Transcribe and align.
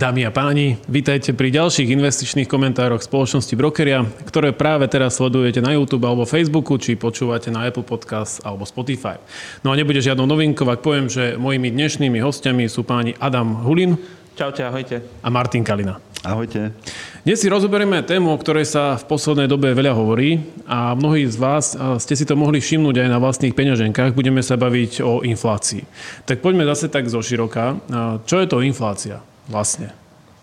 Dámy 0.00 0.24
a 0.24 0.32
páni, 0.32 0.80
vítajte 0.88 1.36
pri 1.36 1.52
ďalších 1.52 1.92
investičných 1.92 2.48
komentároch 2.48 3.04
spoločnosti 3.04 3.52
Brokeria, 3.52 4.08
ktoré 4.24 4.56
práve 4.56 4.88
teraz 4.88 5.20
sledujete 5.20 5.60
na 5.60 5.76
YouTube 5.76 6.08
alebo 6.08 6.24
Facebooku, 6.24 6.80
či 6.80 6.96
počúvate 6.96 7.52
na 7.52 7.68
Apple 7.68 7.84
Podcast 7.84 8.40
alebo 8.40 8.64
Spotify. 8.64 9.20
No 9.60 9.68
a 9.68 9.76
nebude 9.76 10.00
žiadnou 10.00 10.24
novinkou, 10.24 10.64
ak 10.72 10.80
poviem, 10.80 11.12
že 11.12 11.36
mojimi 11.36 11.68
dnešnými 11.68 12.16
hostiami 12.16 12.64
sú 12.72 12.80
páni 12.80 13.12
Adam 13.20 13.60
Hulin. 13.60 14.00
Čaute, 14.40 14.64
ahojte. 14.64 15.04
A 15.20 15.28
Martin 15.28 15.60
Kalina. 15.60 16.00
Ahojte. 16.24 16.72
Dnes 17.20 17.36
si 17.36 17.52
rozoberieme 17.52 18.00
tému, 18.00 18.32
o 18.32 18.40
ktorej 18.40 18.72
sa 18.72 18.96
v 18.96 19.04
poslednej 19.04 19.52
dobe 19.52 19.76
veľa 19.76 19.92
hovorí 19.92 20.40
a 20.64 20.96
mnohí 20.96 21.28
z 21.28 21.36
vás 21.36 21.76
ste 21.76 22.16
si 22.16 22.24
to 22.24 22.40
mohli 22.40 22.64
všimnúť 22.64 23.04
aj 23.04 23.08
na 23.12 23.20
vlastných 23.20 23.52
peňaženkách. 23.52 24.16
Budeme 24.16 24.40
sa 24.40 24.56
baviť 24.56 25.04
o 25.04 25.20
inflácii. 25.28 25.84
Tak 26.24 26.40
poďme 26.40 26.64
zase 26.64 26.88
tak 26.88 27.04
zo 27.04 27.20
široka. 27.20 27.76
Čo 28.24 28.40
je 28.40 28.48
to 28.48 28.64
inflácia? 28.64 29.20
Vlastne? 29.50 29.92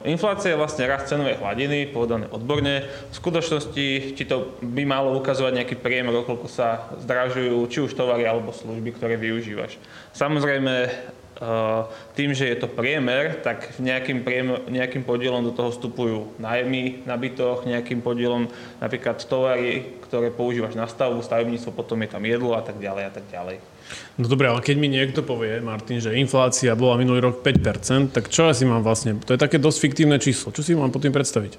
Inflácia 0.05 0.53
je 0.53 0.61
vlastne 0.61 0.85
rast 0.85 1.09
cenovej 1.09 1.41
hladiny, 1.41 1.89
povedané 1.89 2.29
odborne. 2.29 2.85
V 3.09 3.15
skutočnosti 3.17 4.13
či 4.13 4.23
to 4.29 4.53
by 4.61 4.85
malo 4.85 5.17
ukazovať 5.17 5.57
nejaký 5.57 5.75
priemer, 5.81 6.13
koľko 6.21 6.45
sa 6.45 6.93
zdražujú 7.01 7.65
či 7.65 7.81
už 7.81 7.97
tovary 7.97 8.29
alebo 8.29 8.53
služby, 8.53 8.93
ktoré 8.93 9.17
využívaš. 9.17 9.81
Samozrejme, 10.13 10.93
tým, 12.17 12.33
že 12.33 12.49
je 12.49 12.57
to 12.57 12.65
priemer, 12.65 13.37
tak 13.45 13.77
nejakým, 13.77 14.25
priemer, 14.25 14.65
nejakým 14.65 15.05
podielom 15.05 15.45
do 15.45 15.53
toho 15.53 15.69
vstupujú 15.69 16.33
nájmy 16.41 17.05
na 17.05 17.13
bytoch, 17.13 17.61
nejakým 17.69 18.01
podielom 18.01 18.49
napríklad 18.81 19.21
tovary, 19.21 20.01
ktoré 20.01 20.33
používaš 20.33 20.73
na 20.73 20.89
stavbu, 20.89 21.21
stavebníctvo, 21.21 21.77
potom 21.77 22.01
je 22.01 22.09
tam 22.09 22.23
jedlo 22.25 22.57
a 22.57 22.65
tak 22.65 22.81
ďalej 22.81 23.03
a 23.05 23.11
tak 23.13 23.25
ďalej. 23.29 23.57
No 24.19 24.27
dobre, 24.27 24.51
ale 24.51 24.59
keď 24.59 24.75
mi 24.81 24.91
niekto 24.91 25.23
povie, 25.23 25.63
Martin, 25.63 26.03
že 26.03 26.17
inflácia 26.17 26.75
bola 26.75 26.99
minulý 26.99 27.23
rok 27.23 27.39
5%, 27.39 28.11
tak 28.11 28.27
čo 28.27 28.51
asi 28.51 28.67
mám 28.67 28.83
vlastne? 28.83 29.15
To 29.23 29.31
je 29.31 29.39
také 29.39 29.61
dosť 29.61 29.77
fiktívne 29.79 30.17
číslo. 30.19 30.51
Čo 30.51 30.65
si 30.65 30.75
mám 30.75 30.91
pod 30.91 31.05
tým 31.05 31.15
predstaviť? 31.15 31.55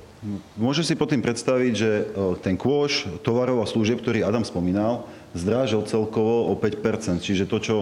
Môže 0.61 0.85
si 0.85 0.93
pod 0.99 1.09
tým 1.09 1.25
predstaviť, 1.25 1.73
že 1.73 1.91
eh, 1.91 2.05
ten 2.45 2.59
kôš 2.59 3.09
tovarov 3.25 3.65
a 3.65 3.71
služieb, 3.71 4.03
ktorý 4.03 4.27
Adam 4.27 4.45
spomínal, 4.45 5.09
zdrážil 5.33 5.87
celkovo 5.89 6.51
o 6.51 6.55
5%. 6.59 7.25
Čiže 7.25 7.49
to, 7.49 7.59
čo 7.63 7.77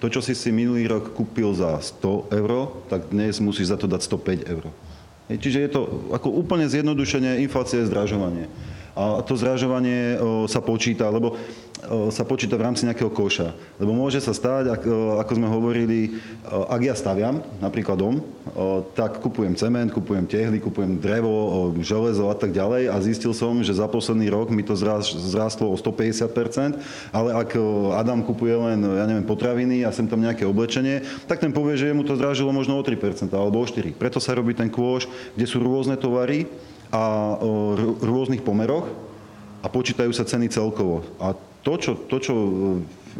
to, 0.00 0.08
čo 0.08 0.24
si 0.24 0.32
si 0.32 0.48
minulý 0.48 0.88
rok 0.88 1.12
kúpil 1.12 1.52
za 1.52 1.76
100 1.76 2.32
eur, 2.32 2.50
tak 2.88 3.12
dnes 3.12 3.36
musíš 3.38 3.68
za 3.68 3.76
to 3.76 3.84
dať 3.84 4.00
105 4.08 4.48
eur. 4.48 4.64
Čiže 5.30 5.58
je 5.62 5.70
to 5.70 6.10
ako 6.10 6.32
úplne 6.32 6.66
zjednodušenie, 6.66 7.44
inflácia 7.44 7.84
je 7.84 7.86
zdražovanie. 7.92 8.50
A 8.94 9.22
to 9.22 9.38
zražovanie 9.38 10.18
sa 10.50 10.58
počíta, 10.58 11.06
lebo 11.08 11.38
sa 12.12 12.28
počíta 12.28 12.60
v 12.60 12.68
rámci 12.68 12.84
nejakého 12.84 13.08
koša. 13.08 13.56
Lebo 13.80 13.96
môže 13.96 14.20
sa 14.20 14.36
stať, 14.36 14.68
ako 15.16 15.32
sme 15.32 15.48
hovorili, 15.48 16.20
ak 16.44 16.80
ja 16.84 16.92
staviam 16.92 17.40
napríklad 17.56 17.96
dom, 17.96 18.20
tak 18.92 19.16
kupujem 19.24 19.56
cement, 19.56 19.88
kupujem 19.88 20.28
tehly, 20.28 20.60
kupujem 20.60 21.00
drevo, 21.00 21.72
železo 21.80 22.28
a 22.28 22.36
tak 22.36 22.52
ďalej 22.52 22.92
a 22.92 23.00
zistil 23.00 23.32
som, 23.32 23.64
že 23.64 23.72
za 23.72 23.88
posledný 23.88 24.28
rok 24.28 24.52
mi 24.52 24.60
to 24.60 24.76
zrástlo 24.76 25.72
o 25.72 25.76
150%, 25.80 26.76
ale 27.16 27.28
ak 27.32 27.56
Adam 27.96 28.20
kupuje 28.28 28.52
len, 28.52 28.84
ja 28.84 29.08
neviem, 29.08 29.24
potraviny 29.24 29.80
a 29.80 29.88
sem 29.88 30.04
tam 30.04 30.20
nejaké 30.20 30.44
oblečenie, 30.44 31.00
tak 31.24 31.40
ten 31.40 31.48
povie, 31.48 31.80
že 31.80 31.96
mu 31.96 32.04
to 32.04 32.12
zrážilo 32.12 32.52
možno 32.52 32.76
o 32.76 32.84
3% 32.84 33.32
alebo 33.32 33.56
o 33.56 33.64
4%. 33.64 33.96
Preto 33.96 34.20
sa 34.20 34.36
robí 34.36 34.52
ten 34.52 34.68
kôš, 34.68 35.08
kde 35.32 35.48
sú 35.48 35.64
rôzne 35.64 35.96
tovary, 35.96 36.44
a 36.90 37.38
rôznych 38.02 38.42
pomeroch 38.42 38.86
a 39.62 39.66
počítajú 39.70 40.10
sa 40.10 40.26
ceny 40.26 40.50
celkovo. 40.50 41.06
A 41.22 41.38
to, 41.60 41.76
čo, 41.76 41.92
to, 42.08 42.16
čo 42.16 42.32
e, 42.32 42.50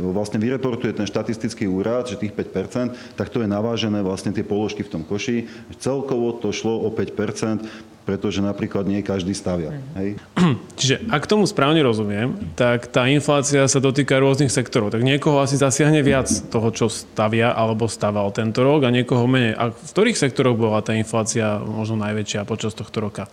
vlastne 0.00 0.40
vyreportuje 0.40 0.96
ten 0.96 1.04
štatistický 1.04 1.68
úrad, 1.68 2.08
že 2.08 2.16
tých 2.16 2.32
5%, 2.32 3.16
tak 3.20 3.28
to 3.28 3.44
je 3.44 3.48
navážené 3.48 4.00
vlastne 4.00 4.32
tie 4.32 4.40
položky 4.40 4.80
v 4.80 4.92
tom 4.96 5.02
koši. 5.04 5.44
Celkovo 5.76 6.32
to 6.40 6.48
šlo 6.48 6.80
o 6.80 6.88
5%, 6.88 7.68
pretože 8.08 8.40
napríklad 8.40 8.88
nie 8.88 9.04
každý 9.04 9.36
stavia. 9.36 9.76
Hej? 9.92 10.16
Čiže 10.80 11.04
ak 11.12 11.28
tomu 11.28 11.44
správne 11.44 11.84
rozumiem, 11.84 12.32
tak 12.56 12.88
tá 12.88 13.04
inflácia 13.12 13.68
sa 13.68 13.76
dotýka 13.76 14.16
rôznych 14.16 14.48
sektorov. 14.48 14.88
Tak 14.88 15.04
niekoho 15.04 15.44
asi 15.44 15.60
zasiahne 15.60 16.00
viac 16.00 16.32
toho, 16.48 16.72
čo 16.72 16.88
stavia 16.88 17.52
alebo 17.52 17.92
staval 17.92 18.32
tento 18.32 18.64
rok 18.64 18.88
a 18.88 18.90
niekoho 18.90 19.28
menej. 19.28 19.52
A 19.52 19.68
v 19.68 19.90
ktorých 19.92 20.16
sektoroch 20.16 20.56
bola 20.56 20.80
tá 20.80 20.96
inflácia 20.96 21.60
možno 21.60 22.00
najväčšia 22.00 22.48
počas 22.48 22.72
tohto 22.72 23.04
roka? 23.04 23.28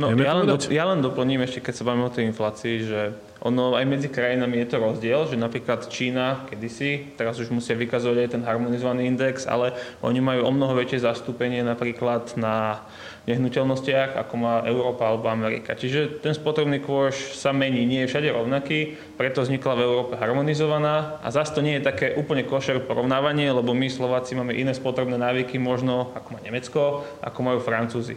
No, 0.00 0.16
ja 0.16 0.32
len, 0.32 0.48
do, 0.48 0.56
ja 0.56 0.84
len 0.88 1.04
doplním 1.04 1.44
ešte, 1.44 1.60
keď 1.60 1.74
sa 1.76 1.84
bavíme 1.84 2.08
o 2.08 2.14
tej 2.14 2.24
inflácii, 2.32 2.76
že 2.88 3.00
ono 3.44 3.76
aj 3.76 3.84
medzi 3.84 4.08
krajinami 4.08 4.64
je 4.64 4.68
to 4.72 4.76
rozdiel, 4.80 5.28
že 5.28 5.36
napríklad 5.36 5.88
Čína 5.92 6.48
kedysi, 6.48 7.16
teraz 7.20 7.36
už 7.36 7.52
musia 7.52 7.76
vykazovať 7.76 8.16
aj 8.16 8.30
ten 8.32 8.42
harmonizovaný 8.44 9.08
index, 9.08 9.44
ale 9.44 9.76
oni 10.00 10.20
majú 10.20 10.48
o 10.48 10.52
mnoho 10.52 10.72
väčšie 10.76 11.04
zastúpenie 11.04 11.60
napríklad 11.60 12.36
na 12.40 12.84
nehnuteľnostiach, 13.28 14.16
ako 14.16 14.34
má 14.40 14.54
Európa 14.64 15.08
alebo 15.08 15.28
Amerika. 15.28 15.76
Čiže 15.76 16.20
ten 16.24 16.32
spotrebný 16.32 16.80
kôš 16.80 17.36
sa 17.36 17.52
mení, 17.52 17.84
nie 17.84 18.04
je 18.04 18.10
všade 18.12 18.28
rovnaký, 18.32 18.96
preto 19.20 19.44
vznikla 19.44 19.72
v 19.76 19.84
Európe 19.84 20.14
harmonizovaná 20.16 21.20
a 21.20 21.28
zase 21.28 21.52
to 21.56 21.64
nie 21.64 21.76
je 21.80 21.88
také 21.88 22.16
úplne 22.16 22.44
košer 22.48 22.80
porovnávanie, 22.84 23.52
lebo 23.52 23.76
my 23.76 23.88
Slováci 23.88 24.36
máme 24.36 24.56
iné 24.56 24.72
spotrebné 24.72 25.20
návyky 25.20 25.60
možno, 25.60 26.12
ako 26.16 26.28
má 26.36 26.40
Nemecko, 26.40 27.04
ako 27.20 27.38
majú 27.40 27.58
Francúzi. 27.60 28.16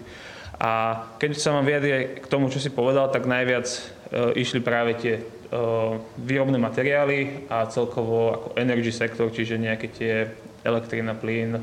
A 0.64 0.72
keď 1.20 1.36
sa 1.36 1.52
mám 1.52 1.68
vyjadriť 1.68 2.24
k 2.24 2.28
tomu, 2.32 2.48
čo 2.48 2.64
si 2.64 2.72
povedal, 2.72 3.12
tak 3.12 3.28
najviac 3.28 3.68
e, 3.68 3.80
išli 4.40 4.64
práve 4.64 4.96
tie 4.96 5.20
e, 5.20 5.24
výrobné 6.24 6.56
materiály 6.56 7.52
a 7.52 7.68
celkovo 7.68 8.32
ako 8.32 8.48
energy 8.56 8.96
sektor, 8.96 9.28
čiže 9.28 9.60
nejaké 9.60 9.92
tie 9.92 10.32
elektrina, 10.64 11.20
plyn, 11.20 11.60
e, 11.60 11.62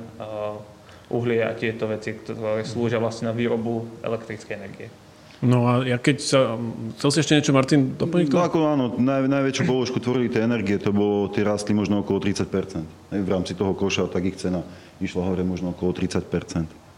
uhlie 1.09 1.41
a 1.41 1.56
tieto 1.56 1.88
veci, 1.88 2.12
ktoré 2.12 2.61
slúžia 2.69 3.00
vlastne 3.00 3.33
na 3.33 3.34
výrobu 3.34 3.88
elektrickej 4.05 4.53
energie. 4.53 4.93
No 5.41 5.65
a 5.65 5.81
ja 5.81 5.97
keď 5.97 6.17
sa... 6.21 6.61
Chcel 7.00 7.09
si 7.09 7.19
ešte 7.25 7.32
niečo, 7.41 7.56
Martin, 7.56 7.97
doplniť 7.97 8.28
No 8.28 8.44
ako 8.44 8.59
áno, 8.69 8.84
naj, 9.00 9.25
najväčšiu 9.25 9.65
položku 9.65 9.97
tvorili 9.97 10.28
tie 10.28 10.44
energie, 10.44 10.77
to 10.77 10.93
bolo, 10.93 11.32
tie 11.32 11.41
rástli 11.41 11.72
možno 11.72 12.05
okolo 12.05 12.21
30%. 12.21 13.17
V 13.17 13.28
rámci 13.32 13.56
toho 13.56 13.72
koša, 13.72 14.12
tak 14.12 14.28
ich 14.28 14.37
cena 14.37 14.61
išla 15.00 15.25
hore 15.25 15.41
možno 15.41 15.72
okolo 15.72 15.97
30%. 15.97 16.90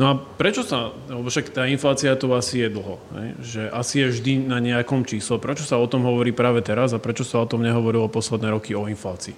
No 0.00 0.04
a 0.08 0.12
prečo 0.16 0.64
sa, 0.64 0.96
lebo 1.12 1.28
však 1.28 1.52
tá 1.52 1.68
inflácia 1.68 2.16
tu 2.16 2.32
asi 2.32 2.64
je 2.64 2.68
dlho, 2.72 2.96
ne? 3.12 3.36
že 3.44 3.68
asi 3.68 4.00
je 4.00 4.06
vždy 4.16 4.32
na 4.48 4.56
nejakom 4.56 5.04
čísle. 5.04 5.36
Prečo 5.36 5.68
sa 5.68 5.76
o 5.76 5.84
tom 5.84 6.08
hovorí 6.08 6.32
práve 6.32 6.64
teraz 6.64 6.96
a 6.96 7.02
prečo 7.02 7.22
sa 7.22 7.44
o 7.44 7.48
tom 7.48 7.60
nehovorilo 7.60 8.08
posledné 8.08 8.48
roky 8.48 8.72
o 8.72 8.88
inflácii? 8.88 9.36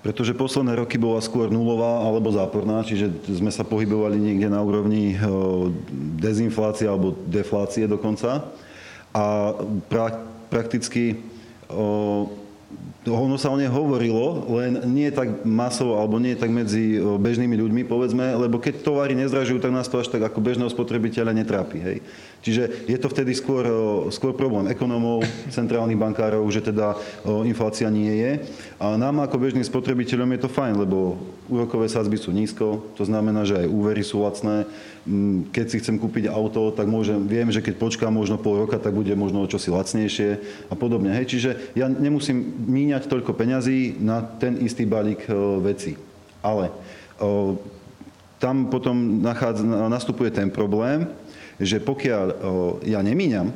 Pretože 0.00 0.32
posledné 0.32 0.80
roky 0.80 0.96
bola 0.96 1.20
skôr 1.20 1.52
nulová 1.52 2.02
alebo 2.08 2.32
záporná, 2.32 2.80
čiže 2.80 3.12
sme 3.28 3.52
sa 3.52 3.68
pohybovali 3.68 4.16
niekde 4.16 4.48
na 4.48 4.64
úrovni 4.64 5.12
dezinflácie 6.16 6.88
alebo 6.88 7.12
deflácie 7.28 7.84
dokonca. 7.84 8.48
A 9.12 9.54
pra, 9.92 10.24
prakticky 10.48 11.20
ono 13.08 13.40
sa 13.40 13.48
o 13.48 13.56
nej 13.56 13.72
hovorilo, 13.72 14.44
len 14.60 14.84
nie 14.92 15.08
tak 15.08 15.40
masovo, 15.48 15.96
alebo 15.96 16.20
nie 16.20 16.36
tak 16.36 16.52
medzi 16.52 17.00
bežnými 17.00 17.56
ľuďmi, 17.56 17.82
povedzme, 17.88 18.36
lebo 18.36 18.60
keď 18.60 18.84
tovary 18.84 19.16
nezdražujú, 19.16 19.56
tak 19.56 19.72
nás 19.72 19.88
to 19.88 20.04
až 20.04 20.12
tak 20.12 20.20
ako 20.20 20.36
bežného 20.44 20.68
spotrebiteľa 20.68 21.32
netrápi. 21.32 21.80
Hej. 21.80 21.96
Čiže 22.40 22.88
je 22.88 22.96
to 22.96 23.12
vtedy 23.12 23.36
skôr, 23.36 23.68
skôr 24.08 24.32
problém 24.32 24.72
ekonómov, 24.72 25.28
centrálnych 25.52 26.00
bankárov, 26.00 26.48
že 26.48 26.64
teda 26.64 26.96
inflácia 27.44 27.92
nie 27.92 28.16
je. 28.16 28.32
A 28.80 28.96
nám 28.96 29.20
ako 29.20 29.36
bežným 29.36 29.64
spotrebiteľom 29.64 30.32
je 30.32 30.40
to 30.40 30.48
fajn, 30.48 30.80
lebo 30.80 31.20
úrokové 31.52 31.84
sázby 31.92 32.16
sú 32.16 32.32
nízko, 32.32 32.80
to 32.96 33.04
znamená, 33.04 33.44
že 33.44 33.60
aj 33.60 33.68
úvery 33.68 34.00
sú 34.00 34.24
lacné. 34.24 34.64
Mm, 35.04 35.52
keď 35.52 35.66
si 35.68 35.80
chcem 35.84 36.00
kúpiť 36.00 36.32
auto, 36.32 36.72
tak 36.72 36.88
môžem, 36.88 37.20
viem, 37.28 37.52
že 37.52 37.60
keď 37.60 37.76
počkám 37.76 38.12
možno 38.14 38.40
pol 38.40 38.64
roka, 38.64 38.80
tak 38.80 38.96
bude 38.96 39.12
možno 39.12 39.44
čosi 39.44 39.68
lacnejšie 39.68 40.40
a 40.72 40.74
podobne. 40.78 41.12
Hej. 41.12 41.36
Čiže 41.36 41.50
ja 41.76 41.92
nemusím 41.92 42.40
míňať 42.64 43.04
toľko 43.04 43.36
peňazí 43.36 44.00
na 44.00 44.24
ten 44.24 44.56
istý 44.64 44.88
balík 44.88 45.28
e, 45.28 45.32
veci. 45.60 45.92
Ale 46.40 46.72
tam 48.40 48.72
potom 48.72 49.20
nachádza, 49.20 49.60
nastupuje 49.92 50.32
ten 50.32 50.48
problém, 50.48 51.04
že 51.60 51.78
pokiaľ 51.78 52.26
o, 52.26 52.34
ja 52.82 53.04
nemíňam, 53.04 53.52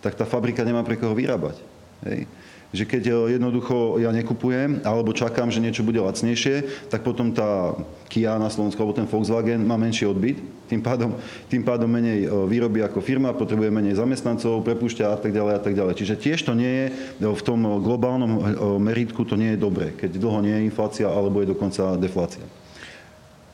tak 0.00 0.16
tá 0.16 0.24
fabrika 0.24 0.64
nemá 0.64 0.80
pre 0.82 0.96
koho 0.96 1.12
vyrábať. 1.12 1.60
Hej 2.08 2.24
že 2.68 2.84
keď 2.84 3.32
jednoducho 3.32 3.96
ja 3.96 4.12
nekupujem 4.12 4.84
alebo 4.84 5.16
čakám, 5.16 5.48
že 5.48 5.64
niečo 5.64 5.80
bude 5.80 6.04
lacnejšie, 6.04 6.88
tak 6.92 7.00
potom 7.00 7.32
tá 7.32 7.72
Kia 8.12 8.36
na 8.36 8.52
Slovensku 8.52 8.76
alebo 8.80 8.96
ten 8.96 9.08
Volkswagen 9.08 9.64
má 9.64 9.80
menší 9.80 10.04
odbyt, 10.04 10.36
tým 10.68 10.84
pádom, 10.84 11.16
tým 11.48 11.64
pádom 11.64 11.88
menej 11.88 12.24
e, 12.24 12.32
výroby 12.44 12.84
ako 12.84 13.00
firma, 13.00 13.32
potrebuje 13.32 13.72
menej 13.72 13.96
zamestnancov, 13.96 14.64
prepúšťa 14.68 15.04
a 15.12 15.16
tak 15.16 15.32
ďalej 15.32 15.54
a 15.56 15.60
tak 15.64 15.74
ďalej. 15.76 15.94
Čiže 15.96 16.20
tiež 16.20 16.40
to 16.44 16.52
nie 16.52 16.68
je 16.68 16.86
v 17.24 17.42
tom 17.44 17.64
globálnom 17.80 18.32
meritku 18.80 19.24
to 19.24 19.40
nie 19.40 19.56
je 19.56 19.64
dobré, 19.64 19.96
keď 19.96 20.20
dlho 20.20 20.44
nie 20.44 20.52
je 20.52 20.66
inflácia 20.68 21.08
alebo 21.08 21.40
je 21.40 21.52
dokonca 21.56 21.96
deflácia. 21.96 22.44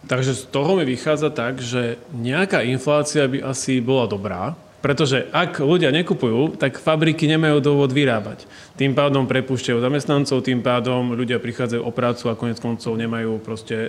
Takže 0.04 0.36
z 0.36 0.42
toho 0.52 0.76
mi 0.76 0.84
vychádza 0.84 1.32
tak, 1.32 1.64
že 1.64 1.96
nejaká 2.12 2.60
inflácia 2.66 3.24
by 3.24 3.40
asi 3.40 3.80
bola 3.80 4.04
dobrá, 4.04 4.52
Pretože 4.84 5.32
ak 5.32 5.64
ľudia 5.64 5.88
nekupujú, 5.88 6.60
tak 6.60 6.76
fabriky 6.76 7.24
nemajú 7.24 7.64
dôvod 7.64 7.88
vyrábať. 7.88 8.44
Tým 8.76 8.92
pádom 8.92 9.24
prepúšťajú 9.24 9.80
zamestnancov, 9.80 10.44
tým 10.44 10.60
pádom 10.60 11.16
ľudia 11.16 11.40
prichádzajú 11.40 11.80
o 11.80 11.88
prácu 11.88 12.28
a 12.28 12.36
konec 12.36 12.60
koncov 12.60 12.92
nemajú 12.92 13.40
proste 13.40 13.88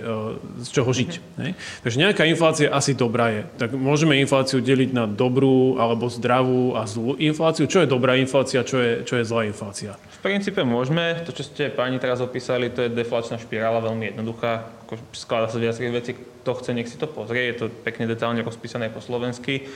z 0.64 0.68
čoho 0.72 0.88
žiť. 0.88 1.12
Mm-hmm. 1.20 1.52
Takže 1.84 2.00
nejaká 2.00 2.24
inflácia 2.24 2.72
asi 2.72 2.96
dobrá 2.96 3.28
je. 3.28 3.44
Tak 3.60 3.76
môžeme 3.76 4.16
infláciu 4.16 4.64
deliť 4.64 4.96
na 4.96 5.04
dobrú 5.04 5.76
alebo 5.76 6.08
zdravú 6.08 6.72
a 6.80 6.88
zlú 6.88 7.12
infláciu. 7.20 7.68
Čo 7.68 7.84
je 7.84 7.92
dobrá 7.92 8.16
inflácia, 8.16 8.64
čo 8.64 8.80
je, 8.80 9.04
čo 9.04 9.20
je 9.20 9.28
zlá 9.28 9.44
inflácia? 9.44 10.00
V 10.00 10.18
princípe 10.24 10.64
môžeme. 10.64 11.20
To, 11.28 11.30
čo 11.36 11.44
ste 11.44 11.68
pani 11.68 12.00
teraz 12.00 12.24
opísali, 12.24 12.72
to 12.72 12.88
je 12.88 12.96
deflačná 12.96 13.36
špirála, 13.36 13.84
veľmi 13.84 14.16
jednoduchá. 14.16 14.64
Skladá 15.12 15.50
sa 15.50 15.58
viacerých 15.58 15.94
vecí. 15.94 16.12
Kto 16.14 16.62
chce, 16.62 16.70
nech 16.72 16.86
si 16.86 16.96
to 17.00 17.10
pozrie. 17.10 17.50
Je 17.50 17.66
to 17.66 17.66
pekne 17.82 18.06
detálne 18.06 18.40
rozpísané 18.46 18.88
po 18.88 19.02
slovensky. 19.02 19.66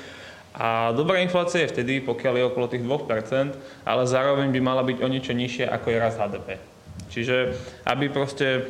A 0.55 0.91
dobrá 0.95 1.23
inflácia 1.23 1.63
je 1.63 1.71
vtedy, 1.71 2.03
pokiaľ 2.03 2.35
je 2.35 2.49
okolo 2.51 2.67
tých 2.67 2.83
2%, 2.83 3.55
ale 3.87 4.03
zároveň 4.07 4.51
by 4.51 4.61
mala 4.63 4.83
byť 4.83 4.99
o 4.99 5.09
niečo 5.09 5.31
nižšie, 5.31 5.67
ako 5.71 5.87
je 5.95 5.99
raz 5.99 6.15
HDP. 6.19 6.59
Čiže 7.11 7.55
aby 7.87 8.11
proste 8.11 8.67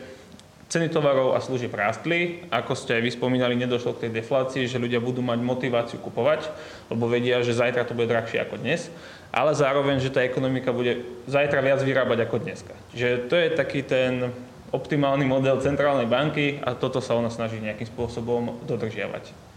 ceny 0.71 0.87
tovarov 0.87 1.35
a 1.35 1.43
služieb 1.43 1.75
rástli, 1.75 2.47
ako 2.53 2.79
ste 2.79 3.01
aj 3.01 3.03
vyspomínali, 3.03 3.59
nedošlo 3.59 3.99
k 3.99 4.07
tej 4.07 4.23
deflácii, 4.23 4.71
že 4.71 4.79
ľudia 4.79 5.03
budú 5.03 5.19
mať 5.19 5.43
motiváciu 5.43 5.99
kupovať, 5.99 6.47
lebo 6.95 7.11
vedia, 7.11 7.43
že 7.43 7.59
zajtra 7.59 7.83
to 7.83 7.99
bude 7.99 8.07
drahšie 8.07 8.39
ako 8.39 8.63
dnes, 8.63 8.87
ale 9.35 9.51
zároveň, 9.51 9.99
že 9.99 10.15
tá 10.15 10.23
ekonomika 10.23 10.71
bude 10.71 11.03
zajtra 11.27 11.59
viac 11.59 11.83
vyrábať 11.83 12.23
ako 12.23 12.37
dneska. 12.39 12.75
Čiže 12.95 13.27
to 13.27 13.35
je 13.35 13.49
taký 13.51 13.83
ten 13.83 14.31
optimálny 14.71 15.27
model 15.27 15.59
centrálnej 15.59 16.07
banky 16.07 16.63
a 16.63 16.79
toto 16.79 17.03
sa 17.03 17.19
ona 17.19 17.31
snaží 17.31 17.59
nejakým 17.59 17.91
spôsobom 17.91 18.63
dodržiavať. 18.67 19.51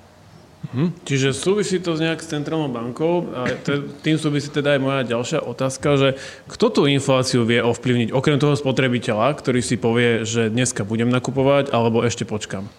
Hm. 0.71 0.95
Čiže 1.03 1.35
súvisí 1.35 1.83
to 1.83 1.99
nejak 1.99 2.23
s 2.23 2.31
centrálnou 2.31 2.71
bankou 2.71 3.27
a 3.35 3.51
tým 3.99 4.15
súvisí 4.15 4.47
teda 4.47 4.79
aj 4.79 4.79
moja 4.79 5.01
ďalšia 5.03 5.43
otázka, 5.43 5.87
že 5.99 6.09
kto 6.47 6.65
tú 6.71 6.81
infláciu 6.87 7.43
vie 7.43 7.59
ovplyvniť, 7.59 8.15
okrem 8.15 8.39
toho 8.39 8.55
spotrebiteľa, 8.55 9.35
ktorý 9.35 9.59
si 9.59 9.75
povie, 9.75 10.23
že 10.23 10.47
dneska 10.47 10.87
budem 10.87 11.11
nakupovať 11.11 11.75
alebo 11.75 11.99
ešte 12.01 12.23
počkam? 12.23 12.71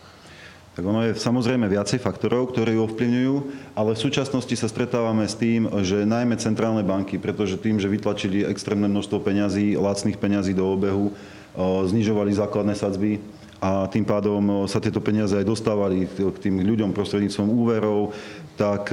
Tak 0.74 0.82
ono 0.82 1.06
je 1.06 1.14
samozrejme 1.14 1.70
viacej 1.70 2.02
faktorov, 2.02 2.50
ktorí 2.50 2.74
ju 2.74 2.82
ovplyvňujú, 2.82 3.34
ale 3.78 3.94
v 3.94 4.02
súčasnosti 4.02 4.58
sa 4.58 4.66
stretávame 4.66 5.30
s 5.30 5.38
tým, 5.38 5.70
že 5.86 6.02
najmä 6.02 6.34
centrálne 6.42 6.82
banky, 6.82 7.22
pretože 7.22 7.62
tým, 7.62 7.78
že 7.78 7.86
vytlačili 7.86 8.42
extrémne 8.42 8.90
množstvo 8.90 9.22
peňazí, 9.22 9.78
lacných 9.78 10.18
peňazí 10.18 10.50
do 10.50 10.66
obehu, 10.66 11.14
znižovali 11.58 12.34
základné 12.34 12.74
sadzby, 12.74 13.22
a 13.64 13.88
tým 13.88 14.04
pádom 14.04 14.68
sa 14.68 14.76
tieto 14.76 15.00
peniaze 15.00 15.32
aj 15.32 15.48
dostávali 15.48 16.04
k 16.04 16.36
tým 16.36 16.60
ľuďom 16.60 16.92
prostredníctvom 16.92 17.48
úverov, 17.48 18.12
tak 18.60 18.92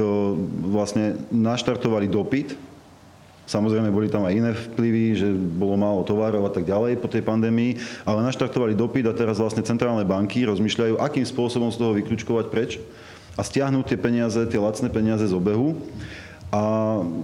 vlastne 0.64 1.20
naštartovali 1.28 2.08
dopyt. 2.08 2.56
Samozrejme, 3.52 3.92
boli 3.92 4.08
tam 4.08 4.24
aj 4.24 4.32
iné 4.32 4.56
vplyvy, 4.56 5.06
že 5.12 5.28
bolo 5.36 5.76
málo 5.76 6.08
tovarov 6.08 6.48
a 6.48 6.52
tak 6.56 6.64
ďalej 6.64 7.04
po 7.04 7.12
tej 7.12 7.20
pandémii, 7.20 7.84
ale 8.08 8.24
naštartovali 8.24 8.72
dopyt 8.72 9.12
a 9.12 9.18
teraz 9.18 9.44
vlastne 9.44 9.60
centrálne 9.60 10.08
banky 10.08 10.48
rozmýšľajú, 10.48 11.04
akým 11.04 11.28
spôsobom 11.28 11.68
z 11.68 11.76
toho 11.76 11.92
vyklúčkovať 11.92 12.46
preč 12.48 12.80
a 13.36 13.44
stiahnuť 13.44 13.92
tie 13.92 14.00
peniaze, 14.00 14.40
tie 14.48 14.56
lacné 14.56 14.88
peniaze 14.88 15.28
z 15.28 15.36
obehu 15.36 15.76
a 16.52 16.62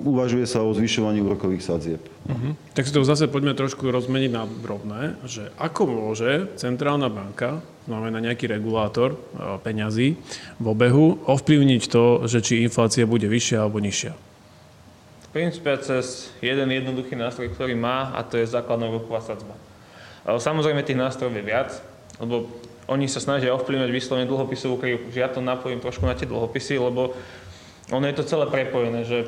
uvažuje 0.08 0.48
sa 0.48 0.64
o 0.64 0.72
zvyšovaní 0.72 1.20
úrokových 1.20 1.60
sadzieb. 1.60 2.00
Uh-huh. 2.32 2.56
Tak 2.72 2.88
si 2.88 2.96
to 2.96 3.04
zase 3.04 3.28
poďme 3.28 3.52
trošku 3.60 3.84
rozmeniť 3.92 4.32
na 4.32 4.48
drobné, 4.48 5.20
že 5.28 5.52
ako 5.60 5.84
môže 5.84 6.48
centrálna 6.56 7.12
banka, 7.12 7.60
znamená 7.92 8.24
nejaký 8.24 8.48
regulátor 8.48 9.16
e, 9.16 9.18
peňazí 9.60 10.16
v 10.64 10.66
obehu, 10.66 11.20
ovplyvniť 11.28 11.82
to, 11.92 12.24
že 12.24 12.40
či 12.40 12.64
inflácia 12.64 13.04
bude 13.04 13.28
vyššia 13.28 13.68
alebo 13.68 13.84
nižšia? 13.84 14.16
V 15.28 15.28
princípe 15.36 15.76
cez 15.84 16.32
jeden 16.40 16.72
jednoduchý 16.72 17.20
nástroj, 17.20 17.52
ktorý 17.52 17.76
má, 17.76 18.16
a 18.16 18.24
to 18.24 18.40
je 18.40 18.48
základná 18.48 18.88
úroková 18.88 19.20
sadzba. 19.20 19.60
Samozrejme 20.24 20.88
tých 20.88 21.00
nástrojov 21.00 21.36
je 21.36 21.44
viac, 21.44 21.70
lebo 22.20 22.48
oni 22.88 23.12
sa 23.12 23.20
snažia 23.20 23.52
ovplyvňovať 23.52 23.92
vyslovene 23.92 24.28
dlhopisovú 24.28 24.80
krivku. 24.80 25.12
Ja 25.12 25.28
to 25.28 25.44
napojím 25.44 25.84
trošku 25.84 26.08
na 26.08 26.16
tie 26.16 26.24
dlhopisy, 26.24 26.80
lebo 26.80 27.12
ono 27.92 28.06
je 28.08 28.18
to 28.18 28.24
celé 28.28 28.46
prepojené, 28.52 29.04
že 29.08 29.28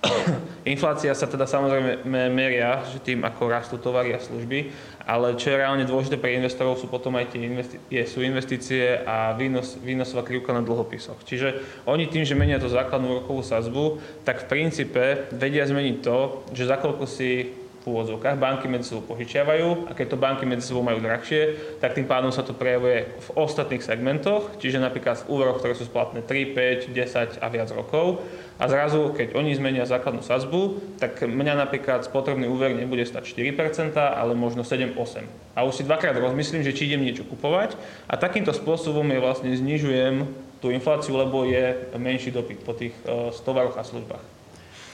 inflácia 0.64 1.12
sa 1.12 1.28
teda 1.28 1.44
samozrejme 1.44 2.08
meria 2.32 2.80
že 2.88 3.04
tým, 3.04 3.20
ako 3.20 3.42
rastú 3.52 3.76
tovary 3.76 4.16
a 4.16 4.20
služby, 4.20 4.72
ale 5.04 5.36
čo 5.36 5.52
je 5.52 5.60
reálne 5.60 5.84
dôležité 5.84 6.16
pre 6.16 6.36
investorov 6.36 6.80
sú 6.80 6.88
potom 6.88 7.18
aj 7.20 7.36
tie 7.36 7.42
investi- 7.44 7.80
sú 8.08 8.24
investície 8.24 9.04
a 9.04 9.36
výnos, 9.36 9.76
výnosová 9.80 10.24
krivka 10.24 10.56
na 10.56 10.64
dlhopisoch. 10.64 11.20
Čiže 11.26 11.82
oni 11.84 12.08
tým, 12.08 12.24
že 12.24 12.38
menia 12.38 12.62
tú 12.62 12.70
základnú 12.72 13.20
rokovú 13.20 13.44
sazbu, 13.44 14.00
tak 14.24 14.46
v 14.46 14.48
princípe 14.48 15.28
vedia 15.36 15.68
zmeniť 15.68 15.96
to, 16.00 16.48
že 16.56 16.68
za 16.70 16.80
koľko 16.80 17.04
si 17.04 17.59
v 17.80 17.84
úvodzovkách. 17.88 18.36
Banky 18.36 18.68
medzi 18.68 18.92
sebou 18.92 19.16
požičiavajú 19.16 19.88
a 19.88 19.96
keď 19.96 20.06
to 20.12 20.20
banky 20.20 20.44
medzi 20.44 20.68
sebou 20.68 20.84
majú 20.84 21.00
drahšie, 21.00 21.76
tak 21.80 21.96
tým 21.96 22.04
pádom 22.04 22.28
sa 22.28 22.44
to 22.44 22.52
prejavuje 22.52 23.08
v 23.08 23.28
ostatných 23.40 23.80
segmentoch, 23.80 24.60
čiže 24.60 24.76
napríklad 24.76 25.24
v 25.24 25.28
úveroch, 25.32 25.58
ktoré 25.64 25.72
sú 25.72 25.88
splatné 25.88 26.20
3, 26.20 26.92
5, 26.92 27.40
10 27.40 27.40
a 27.40 27.46
viac 27.48 27.68
rokov. 27.72 28.20
A 28.60 28.68
zrazu, 28.68 29.16
keď 29.16 29.32
oni 29.40 29.56
zmenia 29.56 29.88
základnú 29.88 30.20
sazbu, 30.20 30.76
tak 31.00 31.24
mňa 31.24 31.56
napríklad 31.56 32.04
spotrebný 32.04 32.44
úver 32.44 32.76
nebude 32.76 33.08
stať 33.08 33.32
4%, 33.32 33.96
ale 33.96 34.36
možno 34.36 34.60
7-8. 34.60 35.24
A 35.56 35.64
už 35.64 35.80
si 35.80 35.82
dvakrát 35.88 36.12
rozmyslím, 36.20 36.60
že 36.60 36.76
či 36.76 36.92
idem 36.92 37.00
niečo 37.00 37.24
kupovať 37.24 37.80
a 38.04 38.20
takýmto 38.20 38.52
spôsobom 38.52 39.08
je 39.08 39.24
vlastne 39.24 39.50
znižujem 39.56 40.28
tú 40.60 40.68
infláciu, 40.68 41.16
lebo 41.16 41.48
je 41.48 41.88
menší 41.96 42.28
dopyt 42.28 42.60
po 42.60 42.76
tých 42.76 42.92
uh, 43.08 43.32
tovaroch 43.32 43.80
a 43.80 43.84
službách. 43.84 44.39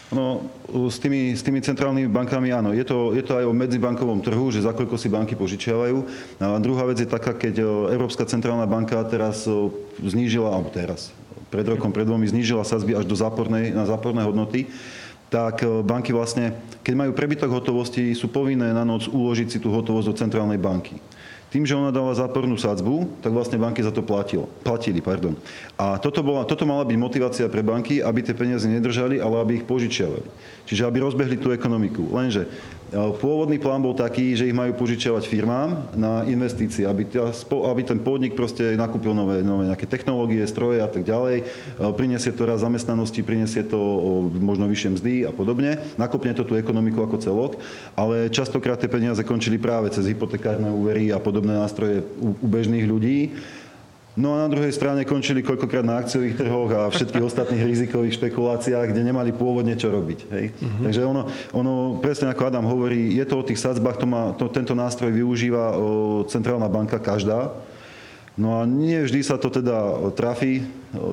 No, 0.06 0.46
s 0.86 1.02
tými, 1.02 1.34
s 1.34 1.42
tými 1.42 1.58
centrálnymi 1.58 2.06
bankami 2.06 2.54
áno, 2.54 2.70
je 2.70 2.86
to, 2.86 3.10
je 3.10 3.26
to 3.26 3.42
aj 3.42 3.44
o 3.50 3.50
medzibankovom 3.50 4.22
trhu, 4.22 4.54
že 4.54 4.62
za 4.62 4.70
koľko 4.70 4.94
si 4.94 5.10
banky 5.10 5.34
požičiavajú. 5.34 5.98
A 6.38 6.62
druhá 6.62 6.86
vec 6.86 7.02
je 7.02 7.10
taká, 7.10 7.34
keď 7.34 7.66
Európska 7.90 8.22
centrálna 8.22 8.70
banka 8.70 9.02
teraz 9.10 9.50
znížila, 9.98 10.54
alebo 10.54 10.70
teraz, 10.70 11.10
pred 11.50 11.66
rokom, 11.66 11.90
pred 11.90 12.06
dvomi 12.06 12.22
znížila 12.22 12.62
sazby 12.62 12.94
až 12.94 13.02
do 13.02 13.18
zápornej, 13.18 13.74
na 13.74 13.82
záporné 13.82 14.22
hodnoty, 14.22 14.70
tak 15.26 15.66
banky 15.82 16.14
vlastne, 16.14 16.54
keď 16.86 16.94
majú 16.94 17.10
prebytok 17.10 17.50
hotovosti, 17.50 18.14
sú 18.14 18.30
povinné 18.30 18.70
na 18.70 18.86
noc 18.86 19.10
uložiť 19.10 19.48
si 19.50 19.58
tú 19.58 19.74
hotovosť 19.74 20.06
do 20.06 20.14
centrálnej 20.14 20.62
banky. 20.62 21.02
Tým, 21.56 21.64
že 21.64 21.72
ona 21.72 21.88
dala 21.88 22.12
zápornú 22.12 22.60
sadzbu, 22.60 23.24
tak 23.24 23.32
vlastne 23.32 23.56
banky 23.56 23.80
za 23.80 23.88
to 23.88 24.04
platilo, 24.04 24.44
platili. 24.60 25.00
Pardon. 25.00 25.32
A 25.80 25.96
toto, 25.96 26.20
bola, 26.20 26.44
toto 26.44 26.68
mala 26.68 26.84
byť 26.84 27.00
motivácia 27.00 27.48
pre 27.48 27.64
banky, 27.64 28.04
aby 28.04 28.20
tie 28.20 28.36
peniaze 28.36 28.68
nedržali, 28.68 29.16
ale 29.16 29.40
aby 29.40 29.52
ich 29.56 29.64
požičiavali. 29.64 30.28
Čiže 30.68 30.84
aby 30.84 31.00
rozbehli 31.00 31.40
tú 31.40 31.56
ekonomiku. 31.56 32.12
Lenže 32.12 32.44
Pôvodný 32.94 33.58
plán 33.58 33.82
bol 33.82 33.98
taký, 33.98 34.38
že 34.38 34.46
ich 34.46 34.54
majú 34.54 34.70
požičiavať 34.78 35.26
firmám 35.26 35.90
na 35.98 36.22
investície, 36.30 36.86
aby, 36.86 37.02
aby 37.42 37.82
ten 37.82 37.98
podnik 37.98 38.38
proste 38.38 38.78
nakúpil 38.78 39.10
nové, 39.10 39.42
nové 39.42 39.66
nejaké 39.66 39.90
technológie, 39.90 40.46
stroje 40.46 40.78
a 40.78 40.86
tak 40.86 41.02
ďalej. 41.02 41.42
Prinesie 41.98 42.30
to 42.30 42.46
raz 42.46 42.62
zamestnanosti, 42.62 43.26
prinesie 43.26 43.66
to 43.66 43.78
možno 44.38 44.70
vyššie 44.70 44.90
mzdy 44.94 45.14
a 45.26 45.34
podobne. 45.34 45.82
Nakopne 45.98 46.30
to 46.38 46.46
tú 46.46 46.54
ekonomiku 46.54 47.02
ako 47.02 47.18
celok, 47.18 47.52
ale 47.98 48.30
častokrát 48.30 48.78
tie 48.78 48.86
peniaze 48.86 49.26
končili 49.26 49.58
práve 49.58 49.90
cez 49.90 50.06
hypotekárne 50.06 50.70
úvery 50.70 51.10
a 51.10 51.18
podobné 51.46 51.62
nástroje 51.62 52.02
u, 52.18 52.34
u 52.34 52.46
bežných 52.50 52.82
ľudí 52.90 53.30
No 54.16 54.32
a 54.32 54.40
na 54.40 54.48
druhej 54.48 54.72
strane 54.72 55.04
končili 55.04 55.44
koľkokrát 55.44 55.84
na 55.84 56.00
akciových 56.00 56.40
trhoch 56.40 56.72
a 56.72 56.88
všetkých 56.88 57.20
ostatných 57.28 57.68
rizikových 57.68 58.16
špekuláciách, 58.16 58.88
kde 58.88 59.12
nemali 59.12 59.28
pôvodne 59.28 59.76
čo 59.76 59.92
robiť. 59.92 60.18
Hej? 60.32 60.44
Uh-huh. 60.56 60.88
Takže 60.88 61.00
ono, 61.04 61.28
ono, 61.52 62.00
presne 62.00 62.32
ako 62.32 62.48
Adam 62.48 62.64
hovorí, 62.64 63.12
je 63.12 63.24
to 63.28 63.36
o 63.36 63.44
tých 63.44 63.60
sadzbách, 63.60 64.00
to 64.00 64.08
má, 64.08 64.32
to, 64.40 64.48
tento 64.48 64.72
nástroj 64.72 65.12
využíva 65.12 65.76
o, 65.76 66.24
centrálna 66.32 66.64
banka 66.64 66.96
každá. 66.96 67.52
No 68.40 68.56
a 68.56 68.64
nie 68.64 69.04
vždy 69.04 69.20
sa 69.20 69.36
to 69.36 69.52
teda 69.52 70.08
trafí 70.16 70.64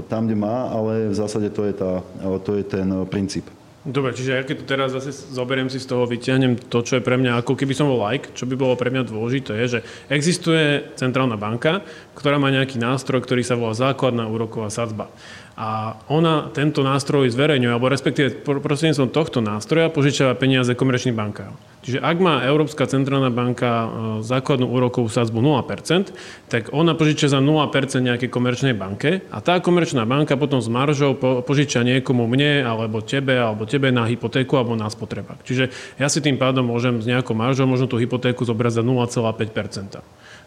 tam, 0.07 0.23
kde 0.23 0.39
má, 0.39 0.71
ale 0.71 1.11
v 1.11 1.15
zásade 1.19 1.51
to 1.51 1.67
je, 1.67 1.75
tá, 1.75 1.99
to 2.39 2.55
je 2.55 2.63
ten 2.63 2.87
princíp. 3.11 3.51
Dobre, 3.83 4.15
čiže 4.15 4.31
ja 4.31 4.47
keď 4.47 4.63
to 4.63 4.65
teraz 4.65 4.95
zase 4.95 5.11
zoberiem 5.11 5.67
si 5.67 5.75
z 5.75 5.91
toho, 5.91 6.07
vyťahnem 6.07 6.55
to, 6.55 6.79
čo 6.87 6.99
je 6.99 7.03
pre 7.03 7.19
mňa, 7.19 7.43
ako 7.43 7.59
keby 7.59 7.75
som 7.75 7.91
bol 7.91 7.99
like, 7.99 8.31
čo 8.31 8.47
by 8.47 8.55
bolo 8.55 8.79
pre 8.79 8.87
mňa 8.87 9.03
dôležité, 9.11 9.59
je, 9.59 9.67
že 9.67 9.79
existuje 10.07 10.87
centrálna 10.95 11.35
banka, 11.35 11.83
ktorá 12.15 12.39
má 12.39 12.47
nejaký 12.47 12.79
nástroj, 12.79 13.19
ktorý 13.19 13.43
sa 13.43 13.59
volá 13.59 13.75
základná 13.75 14.23
úroková 14.31 14.71
sadzba. 14.71 15.11
A 15.59 15.99
ona 16.07 16.47
tento 16.55 16.79
nástroj 16.79 17.27
zverejňuje, 17.35 17.75
alebo 17.75 17.91
respektíve 17.91 18.39
prostredníctvom 18.47 19.11
tohto 19.11 19.43
nástroja 19.43 19.91
požičiava 19.91 20.39
peniaze 20.39 20.71
komerčným 20.71 21.19
bankám. 21.19 21.51
Čiže 21.83 21.99
ak 21.99 22.17
má 22.23 22.39
Európska 22.47 22.87
centrálna 22.87 23.27
banka 23.27 23.67
e, 23.67 23.87
základnú 24.23 24.71
úrokovú 24.71 25.11
sadzbu 25.11 25.43
0%, 25.43 26.15
tak 26.47 26.71
ona 26.71 26.95
požičia 26.95 27.27
za 27.27 27.43
0% 27.43 27.99
nejakej 27.99 28.31
komerčnej 28.31 28.71
banke 28.71 29.27
a 29.27 29.43
tá 29.43 29.59
komerčná 29.59 30.07
banka 30.07 30.39
potom 30.39 30.63
s 30.63 30.71
maržou 30.71 31.13
požičia 31.43 31.83
niekomu 31.83 32.23
mne, 32.23 32.63
alebo 32.63 33.03
tebe, 33.03 33.35
alebo 33.35 33.67
tebe 33.67 33.91
na 33.91 34.07
hypotéku, 34.07 34.55
alebo 34.55 34.79
na 34.79 34.87
spotrebák. 34.87 35.43
Čiže 35.43 35.69
ja 35.99 36.07
si 36.07 36.23
tým 36.23 36.39
pádom 36.39 36.71
môžem 36.71 37.03
s 37.03 37.05
nejakou 37.05 37.35
maržou 37.35 37.67
možno 37.67 37.91
tú 37.91 37.99
hypotéku 37.99 38.47
zobrať 38.47 38.79
za 38.79 38.83
0,5%. 38.87 39.99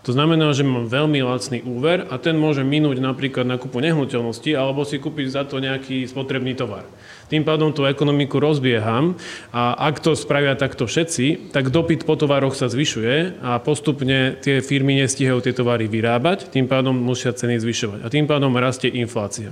To 0.04 0.14
znamená, 0.14 0.54
že 0.54 0.62
mám 0.62 0.86
veľmi 0.86 1.18
lacný 1.24 1.66
úver 1.66 2.06
a 2.06 2.14
ten 2.20 2.38
môže 2.38 2.62
minúť 2.62 3.02
napríklad 3.02 3.42
na 3.42 3.58
kúpu 3.58 3.82
nehnuteľnosti 3.82 4.50
alebo 4.54 4.86
si 4.86 5.02
kúpiť 5.02 5.26
za 5.34 5.42
to 5.42 5.58
nejaký 5.58 6.06
spotrebný 6.06 6.54
tovar. 6.54 6.86
Tým 7.26 7.42
pádom 7.42 7.74
tú 7.74 7.82
ekonomiku 7.82 8.38
rozbieham 8.38 9.18
a 9.50 9.74
ak 9.74 9.98
to 9.98 10.14
spravia 10.14 10.54
takto 10.54 10.86
všetci, 10.86 11.50
tak 11.50 11.74
dopyt 11.74 12.06
po 12.06 12.14
tovaroch 12.14 12.54
sa 12.54 12.70
zvyšuje 12.70 13.42
a 13.42 13.58
postupne 13.58 14.38
tie 14.38 14.62
firmy 14.62 15.02
nestihajú 15.02 15.42
tie 15.42 15.50
tovary 15.50 15.90
vyrábať, 15.90 16.54
tým 16.54 16.70
pádom 16.70 16.94
musia 16.94 17.34
ceny 17.34 17.58
zvyšovať 17.58 18.06
a 18.06 18.12
tým 18.12 18.30
pádom 18.30 18.54
rastie 18.54 18.94
inflácia. 18.94 19.50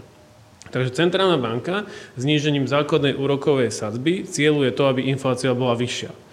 Takže 0.70 0.94
centrálna 0.94 1.38
banka 1.38 1.86
znížením 2.18 2.66
základnej 2.66 3.14
úrokovej 3.14 3.70
sadzby 3.70 4.26
cieľuje 4.26 4.74
to, 4.74 4.90
aby 4.90 5.06
inflácia 5.06 5.54
bola 5.54 5.78
vyššia. 5.78 6.24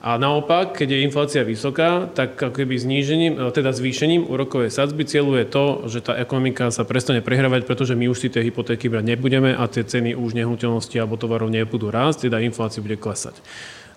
A 0.00 0.16
naopak, 0.16 0.80
keď 0.80 0.96
je 0.96 1.04
inflácia 1.04 1.44
vysoká, 1.44 2.08
tak 2.16 2.40
keby 2.40 2.80
znížením, 2.80 3.36
e, 3.36 3.52
teda 3.52 3.76
zvýšením 3.76 4.32
úrokovej 4.32 4.72
sadzby 4.72 5.04
cieľuje 5.04 5.44
to, 5.52 5.92
že 5.92 6.00
tá 6.00 6.16
ekonomika 6.16 6.72
sa 6.72 6.88
prestane 6.88 7.20
prehrávať, 7.20 7.68
pretože 7.68 7.92
my 7.92 8.08
už 8.08 8.16
si 8.16 8.28
tie 8.32 8.40
hypotéky 8.40 8.88
brať 8.88 9.04
nebudeme 9.04 9.52
a 9.52 9.60
tie 9.68 9.84
ceny 9.84 10.16
už 10.16 10.32
nehnuteľnosti 10.32 10.96
alebo 10.96 11.20
tovarov 11.20 11.52
nebudú 11.52 11.92
rásť, 11.92 12.32
teda 12.32 12.40
inflácia 12.40 12.80
bude 12.80 12.96
klesať. 12.96 13.44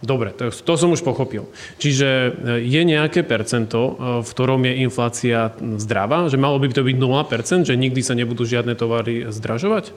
Dobre, 0.03 0.35
to, 0.35 0.51
to 0.51 0.75
som 0.75 0.91
už 0.91 0.99
pochopil. 0.99 1.47
Čiže 1.79 2.09
e, 2.11 2.29
je 2.67 2.81
nejaké 2.83 3.23
percento, 3.23 3.79
e, 3.79 3.91
v 4.19 4.27
ktorom 4.27 4.59
je 4.67 4.73
inflácia 4.83 5.55
zdravá? 5.79 6.27
Že 6.27 6.35
malo 6.35 6.59
by 6.59 6.67
to 6.67 6.83
byť 6.83 6.97
0%, 6.99 7.63
že 7.63 7.79
nikdy 7.79 8.03
sa 8.03 8.11
nebudú 8.11 8.43
žiadne 8.43 8.75
tovary 8.75 9.31
zdražovať? 9.31 9.95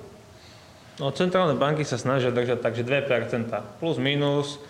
No, 1.02 1.10
centrálne 1.10 1.58
banky 1.58 1.82
sa 1.82 1.98
snažia 1.98 2.30
držať 2.30 2.62
takže 2.62 2.86
2%. 2.86 3.50
Plus, 3.82 3.98
minus 3.98 4.62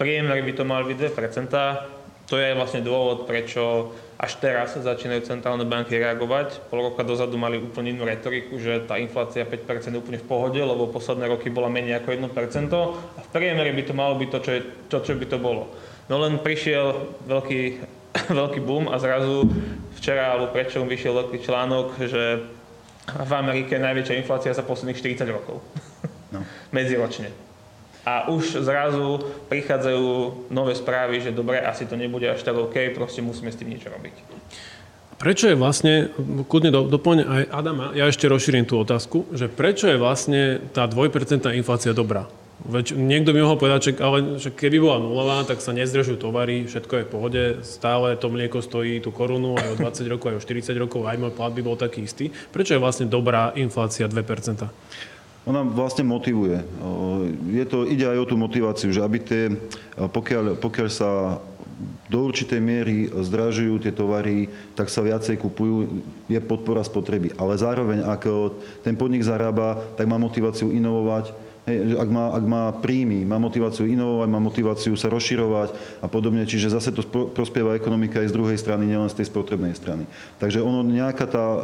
priemere 0.00 0.40
by 0.40 0.52
to 0.56 0.64
mali 0.64 0.96
byť 0.96 0.98
2%. 1.12 2.32
To 2.32 2.38
je 2.38 2.56
vlastne 2.56 2.80
dôvod, 2.80 3.28
prečo 3.28 3.92
až 4.16 4.38
teraz 4.40 4.78
začínajú 4.78 5.28
centrálne 5.28 5.66
banky 5.66 5.98
reagovať. 5.98 6.72
Pol 6.72 6.88
roka 6.88 7.04
dozadu 7.04 7.36
mali 7.36 7.60
úplne 7.60 7.92
inú 7.92 8.08
retoriku, 8.08 8.56
že 8.56 8.86
tá 8.86 8.96
inflácia 8.96 9.44
5% 9.44 9.92
je 9.92 9.98
úplne 9.98 10.22
v 10.22 10.28
pohode, 10.30 10.62
lebo 10.62 10.88
posledné 10.88 11.26
roky 11.26 11.52
bola 11.52 11.66
menej 11.66 12.00
ako 12.00 12.16
1% 12.16 12.70
a 12.70 13.20
v 13.20 13.28
priemere 13.34 13.74
by 13.74 13.82
to 13.82 13.92
malo 13.92 14.14
byť 14.16 14.28
to, 14.30 14.38
čo, 14.40 14.50
je, 14.56 14.60
to, 14.88 14.96
čo 15.04 15.12
by 15.18 15.26
to 15.26 15.38
bolo. 15.42 15.74
No 16.06 16.22
len 16.22 16.38
prišiel 16.38 17.10
veľký, 17.26 17.60
veľký 18.40 18.60
boom 18.62 18.88
a 18.88 18.96
zrazu 19.02 19.50
včera 19.98 20.32
alebo 20.32 20.54
prečo 20.54 20.86
vyšiel 20.86 21.18
veľký 21.26 21.38
článok, 21.42 21.98
že 22.06 22.46
v 23.10 23.32
Amerike 23.34 23.74
je 23.74 23.82
najväčšia 23.82 24.20
inflácia 24.22 24.54
za 24.54 24.62
posledných 24.62 25.18
40 25.18 25.26
rokov. 25.34 25.58
No. 26.30 26.46
Medziročne 26.76 27.49
a 28.10 28.26
už 28.26 28.58
zrazu 28.66 29.22
prichádzajú 29.46 30.06
nové 30.50 30.74
správy, 30.74 31.22
že 31.22 31.30
dobre, 31.30 31.62
asi 31.62 31.86
to 31.86 31.94
nebude 31.94 32.26
až 32.26 32.42
tak 32.42 32.58
OK, 32.58 32.90
proste 32.90 33.22
musíme 33.22 33.54
s 33.54 33.58
tým 33.58 33.70
niečo 33.70 33.86
robiť. 33.86 34.14
Prečo 35.20 35.52
je 35.52 35.56
vlastne, 35.56 36.08
kľudne 36.48 36.72
do, 36.72 36.88
doplň 36.88 37.18
aj 37.28 37.42
Adama, 37.52 37.92
ja 37.92 38.08
ešte 38.08 38.24
rozšírim 38.24 38.64
tú 38.64 38.80
otázku, 38.80 39.28
že 39.36 39.52
prečo 39.52 39.86
je 39.86 40.00
vlastne 40.00 40.58
tá 40.72 40.88
2% 40.88 41.44
inflácia 41.54 41.92
dobrá? 41.92 42.26
Veď 42.60 42.92
niekto 42.92 43.32
by 43.32 43.40
mohol 43.40 43.56
povedať, 43.56 43.80
že, 43.80 43.92
ale, 44.04 44.36
že 44.36 44.52
keby 44.52 44.84
bola 44.84 45.00
nulová, 45.00 45.38
tak 45.48 45.64
sa 45.64 45.72
nezdržujú 45.72 46.20
tovary, 46.20 46.68
všetko 46.68 46.92
je 46.92 47.04
v 47.08 47.12
pohode, 47.12 47.42
stále 47.64 48.16
to 48.20 48.28
mlieko 48.28 48.60
stojí 48.60 49.00
tú 49.00 49.12
korunu 49.12 49.56
aj 49.56 49.76
o 49.76 49.78
20 49.80 50.12
rokov, 50.12 50.26
aj 50.32 50.36
o 50.40 50.44
40 50.44 50.76
rokov, 50.76 51.00
aj 51.08 51.16
môj 51.16 51.32
plat 51.32 51.52
by 51.56 51.62
bol 51.64 51.76
taký 51.80 52.04
istý. 52.04 52.28
Prečo 52.52 52.76
je 52.76 52.82
vlastne 52.82 53.08
dobrá 53.08 53.56
inflácia 53.56 54.04
2%? 54.04 54.12
Ona 55.48 55.64
vlastne 55.64 56.04
motivuje. 56.04 56.60
Je 57.48 57.64
to, 57.64 57.88
ide 57.88 58.04
aj 58.04 58.18
o 58.20 58.28
tú 58.28 58.36
motiváciu, 58.36 58.92
že 58.92 59.00
aby 59.00 59.18
tie, 59.20 59.42
pokiaľ, 59.96 60.60
pokiaľ 60.60 60.88
sa 60.92 61.40
do 62.10 62.18
určitej 62.26 62.60
miery 62.60 63.08
zdražujú 63.08 63.80
tie 63.80 63.94
tovary, 63.94 64.50
tak 64.76 64.92
sa 64.92 65.00
viacej 65.00 65.40
kupujú, 65.40 66.02
je 66.28 66.40
podpora 66.42 66.84
spotreby. 66.84 67.32
Ale 67.40 67.56
zároveň, 67.56 68.04
ak 68.04 68.22
ten 68.84 68.98
podnik 68.98 69.24
zarába, 69.24 69.80
tak 69.96 70.10
má 70.10 70.20
motiváciu 70.20 70.68
inovovať, 70.74 71.50
Hej, 71.68 71.92
ak, 71.92 72.08
má, 72.08 72.32
ak 72.32 72.44
má 72.48 72.64
príjmy, 72.72 73.20
má 73.28 73.36
motiváciu 73.36 73.84
inovovať, 73.84 74.28
má 74.32 74.40
motiváciu 74.40 74.96
sa 74.96 75.12
rozširovať 75.12 76.00
a 76.00 76.08
podobne. 76.08 76.48
Čiže 76.48 76.72
zase 76.72 76.88
to 76.88 77.04
prospieva 77.36 77.76
ekonomika 77.76 78.16
aj 78.24 78.32
z 78.32 78.36
druhej 78.36 78.56
strany, 78.56 78.88
nielen 78.88 79.12
z 79.12 79.20
tej 79.20 79.28
spotrebnej 79.28 79.76
strany. 79.76 80.08
Takže 80.40 80.64
ono 80.64 80.80
nejaká 80.80 81.28
tá 81.28 81.60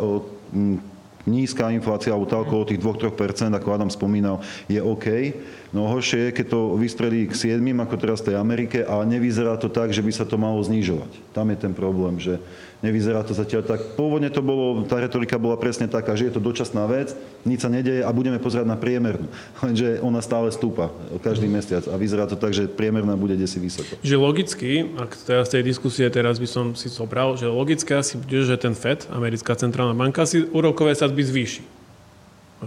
nízka 1.26 1.75
inflácia, 1.75 2.14
alebo 2.14 2.30
tá 2.30 2.38
okolo 2.38 2.64
tých 2.64 2.78
2-3%, 2.80 3.50
ako 3.52 3.68
Adam 3.75 3.90
spomínal, 3.90 4.40
je 4.71 4.78
OK. 4.78 5.35
No 5.75 5.90
horšie 5.90 6.30
je, 6.30 6.37
keď 6.40 6.47
to 6.54 6.61
vystrelí 6.78 7.26
k 7.26 7.59
7, 7.59 7.61
ako 7.83 7.95
teraz 7.99 8.23
v 8.23 8.33
tej 8.33 8.37
Amerike, 8.38 8.78
a 8.87 9.02
nevyzerá 9.02 9.59
to 9.59 9.66
tak, 9.66 9.90
že 9.90 10.00
by 10.00 10.12
sa 10.14 10.25
to 10.25 10.38
malo 10.38 10.62
znižovať. 10.62 11.11
Tam 11.35 11.50
je 11.50 11.59
ten 11.59 11.75
problém, 11.75 12.16
že 12.23 12.38
nevyzerá 12.87 13.26
to 13.26 13.35
zatiaľ 13.35 13.66
tak. 13.66 13.99
Pôvodne 13.99 14.31
to 14.31 14.38
bolo, 14.38 14.87
tá 14.87 15.02
retorika 15.02 15.35
bola 15.35 15.59
presne 15.59 15.90
taká, 15.90 16.14
že 16.14 16.31
je 16.31 16.38
to 16.38 16.40
dočasná 16.40 16.87
vec, 16.87 17.19
nič 17.43 17.66
sa 17.66 17.71
nedeje 17.71 18.07
a 18.07 18.11
budeme 18.14 18.38
pozerať 18.38 18.71
na 18.71 18.78
priemernú. 18.78 19.26
Lenže 19.66 19.99
ona 20.00 20.23
stále 20.23 20.55
stúpa 20.55 20.95
každý 21.26 21.50
mesiac 21.50 21.83
a 21.90 21.99
vyzerá 21.99 22.31
to 22.31 22.38
tak, 22.38 22.55
že 22.55 22.71
priemerná 22.71 23.19
bude 23.19 23.35
desi 23.35 23.59
vysoko. 23.59 23.99
Že 24.07 24.16
logicky, 24.23 24.87
ak 24.95 25.11
teraz 25.26 25.50
tej 25.50 25.66
diskusie 25.66 26.07
teraz 26.07 26.38
by 26.38 26.49
som 26.49 26.64
si 26.78 26.87
zobral, 26.87 27.35
že 27.35 27.50
logicky 27.50 27.90
asi 27.99 28.14
bude, 28.14 28.47
že 28.47 28.55
ten 28.55 28.78
FED, 28.78 29.11
americká 29.11 29.59
centrálna 29.59 29.99
banka, 29.99 30.23
si 30.23 30.47
úrokové 30.55 30.95
sadzby 30.95 31.26
zvýši. 31.26 31.62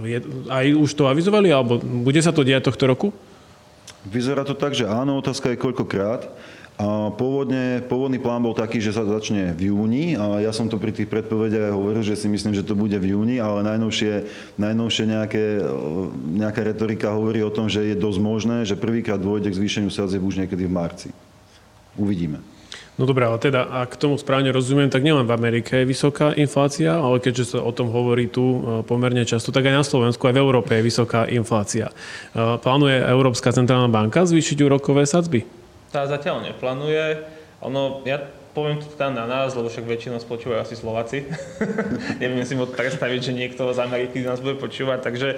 Je, 0.06 0.22
aj 0.54 0.66
už 0.78 0.94
to 0.94 1.10
avizovali, 1.10 1.50
alebo 1.50 1.82
bude 1.82 2.22
sa 2.22 2.30
to 2.30 2.46
diať 2.46 2.70
tohto 2.70 2.86
roku? 2.86 3.08
Vyzerá 4.06 4.48
to 4.48 4.56
tak, 4.56 4.78
že 4.78 4.88
áno, 4.88 5.20
otázka 5.20 5.52
je 5.52 5.60
koľkokrát. 5.60 6.30
Pôvodne, 7.20 7.84
pôvodný 7.92 8.24
plán 8.24 8.40
bol 8.40 8.56
taký, 8.56 8.80
že 8.80 8.96
sa 8.96 9.04
začne 9.04 9.52
v 9.52 9.68
júni 9.68 10.16
a 10.16 10.40
ja 10.40 10.56
som 10.56 10.72
to 10.72 10.80
pri 10.80 10.96
tých 10.96 11.12
predpovediach 11.12 11.76
hovoril, 11.76 12.08
že 12.08 12.16
si 12.16 12.32
myslím, 12.32 12.56
že 12.56 12.64
to 12.64 12.72
bude 12.72 12.96
v 12.96 13.20
júni, 13.20 13.36
ale 13.36 13.68
najnovšie, 13.68 14.24
najnovšie 14.56 15.04
nejaké, 15.12 15.60
nejaká 16.40 16.64
retorika 16.64 17.12
hovorí 17.12 17.44
o 17.44 17.52
tom, 17.52 17.68
že 17.68 17.84
je 17.84 18.00
dosť 18.00 18.20
možné, 18.24 18.58
že 18.64 18.80
prvýkrát 18.80 19.20
dôjde 19.20 19.52
k 19.52 19.60
zvýšeniu 19.60 19.92
sadzieb 19.92 20.24
už 20.24 20.40
niekedy 20.40 20.64
v 20.64 20.72
marci. 20.72 21.10
Uvidíme. 22.00 22.40
No 22.96 23.04
dobré, 23.04 23.28
ale 23.28 23.44
teda, 23.44 23.68
ak 23.68 24.00
tomu 24.00 24.16
správne 24.16 24.48
rozumiem, 24.56 24.88
tak 24.88 25.04
nielen 25.04 25.28
v 25.28 25.36
Amerike 25.36 25.84
je 25.84 25.88
vysoká 25.88 26.32
inflácia, 26.40 26.96
ale 26.96 27.20
keďže 27.20 27.56
sa 27.56 27.60
o 27.60 27.76
tom 27.76 27.92
hovorí 27.92 28.32
tu 28.32 28.44
e, 28.44 28.60
pomerne 28.88 29.28
často, 29.28 29.52
tak 29.52 29.68
aj 29.68 29.84
na 29.84 29.86
Slovensku, 29.88 30.24
aj 30.28 30.36
v 30.36 30.44
Európe 30.44 30.80
je 30.80 30.84
vysoká 30.84 31.28
inflácia. 31.28 31.92
E, 31.92 32.56
plánuje 32.60 33.04
Európska 33.04 33.52
centrálna 33.52 33.92
banka 33.92 34.24
zvýšiť 34.24 34.64
úrokové 34.64 35.04
sadzby? 35.04 35.59
Tá 35.90 36.06
zatiaľ 36.06 36.46
neplánuje. 36.46 37.26
Ono, 37.66 38.06
ja 38.08 38.24
poviem 38.54 38.82
to 38.82 38.90
tam 38.98 39.14
na 39.14 39.30
nás, 39.30 39.54
lebo 39.54 39.70
však 39.70 39.86
väčšinou 39.86 40.20
spočúvajú 40.22 40.60
asi 40.64 40.76
Slováci. 40.76 41.26
Neviem 42.22 42.46
si 42.46 42.58
moc 42.58 42.74
predstaviť, 42.74 43.20
že 43.20 43.38
niekto 43.38 43.70
z 43.76 43.80
Ameriky 43.80 44.24
nás 44.26 44.42
bude 44.42 44.58
počúvať, 44.58 45.00
takže 45.06 45.30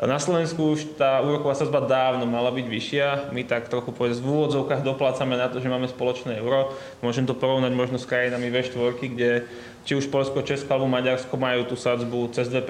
na 0.00 0.16
Slovensku 0.16 0.72
už 0.72 0.96
tá 0.96 1.20
úroková 1.20 1.52
sazba 1.52 1.84
dávno 1.84 2.24
mala 2.24 2.48
byť 2.48 2.64
vyššia. 2.64 3.08
My 3.36 3.44
tak 3.44 3.68
trochu 3.68 3.92
povedz, 3.92 4.24
v 4.24 4.32
úvodzovkách 4.32 4.80
doplácame 4.80 5.36
na 5.36 5.52
to, 5.52 5.60
že 5.60 5.68
máme 5.68 5.84
spoločné 5.84 6.40
euro. 6.40 6.72
Môžem 7.04 7.28
to 7.28 7.36
porovnať 7.36 7.76
možno 7.76 8.00
s 8.00 8.08
krajinami 8.08 8.48
V4, 8.48 8.96
kde 8.96 9.44
či 9.84 9.92
už 9.92 10.08
Polsko, 10.08 10.40
Česko 10.40 10.72
alebo 10.72 10.88
Maďarsko 10.88 11.36
majú 11.36 11.68
tú 11.68 11.76
sadzbu 11.76 12.32
cez 12.32 12.48
2%. 12.48 12.64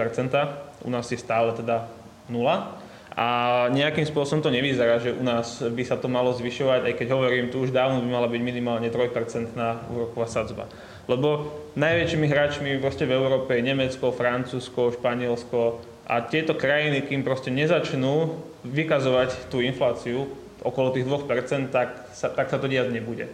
U 0.83 0.91
nás 0.91 1.07
je 1.07 1.19
stále 1.21 1.55
teda 1.55 1.87
nula. 2.26 2.81
A 3.12 3.69
nejakým 3.69 4.09
spôsobom 4.09 4.40
to 4.40 4.49
nevyzerá, 4.49 4.97
že 4.97 5.12
u 5.12 5.21
nás 5.21 5.61
by 5.61 5.85
sa 5.85 6.00
to 6.00 6.09
malo 6.09 6.33
zvyšovať, 6.33 6.88
aj 6.88 6.95
keď 6.97 7.09
hovorím, 7.12 7.52
tu 7.52 7.61
už 7.61 7.69
dávno 7.69 8.00
by 8.00 8.09
mala 8.09 8.28
byť 8.28 8.40
minimálne 8.40 8.88
3% 8.88 9.52
úroková 9.92 10.25
sadzba. 10.25 10.64
Lebo 11.04 11.52
najväčšími 11.76 12.26
hráčmi 12.31 12.81
v 12.81 13.12
Európe 13.12 13.59
je 13.59 13.69
Nemecko, 13.69 14.16
Francúzsko, 14.16 14.97
Španielsko 14.97 15.85
a 16.09 16.25
tieto 16.25 16.57
krajiny, 16.57 17.04
kým 17.04 17.21
proste 17.21 17.52
nezačnú 17.52 18.33
vykazovať 18.64 19.52
tú 19.52 19.61
infláciu 19.61 20.31
okolo 20.64 20.95
tých 20.95 21.04
2%, 21.04 21.75
tak 21.75 22.14
sa, 22.16 22.33
tak 22.33 22.49
sa 22.49 22.57
to 22.57 22.71
diať 22.71 22.95
nebude. 22.95 23.28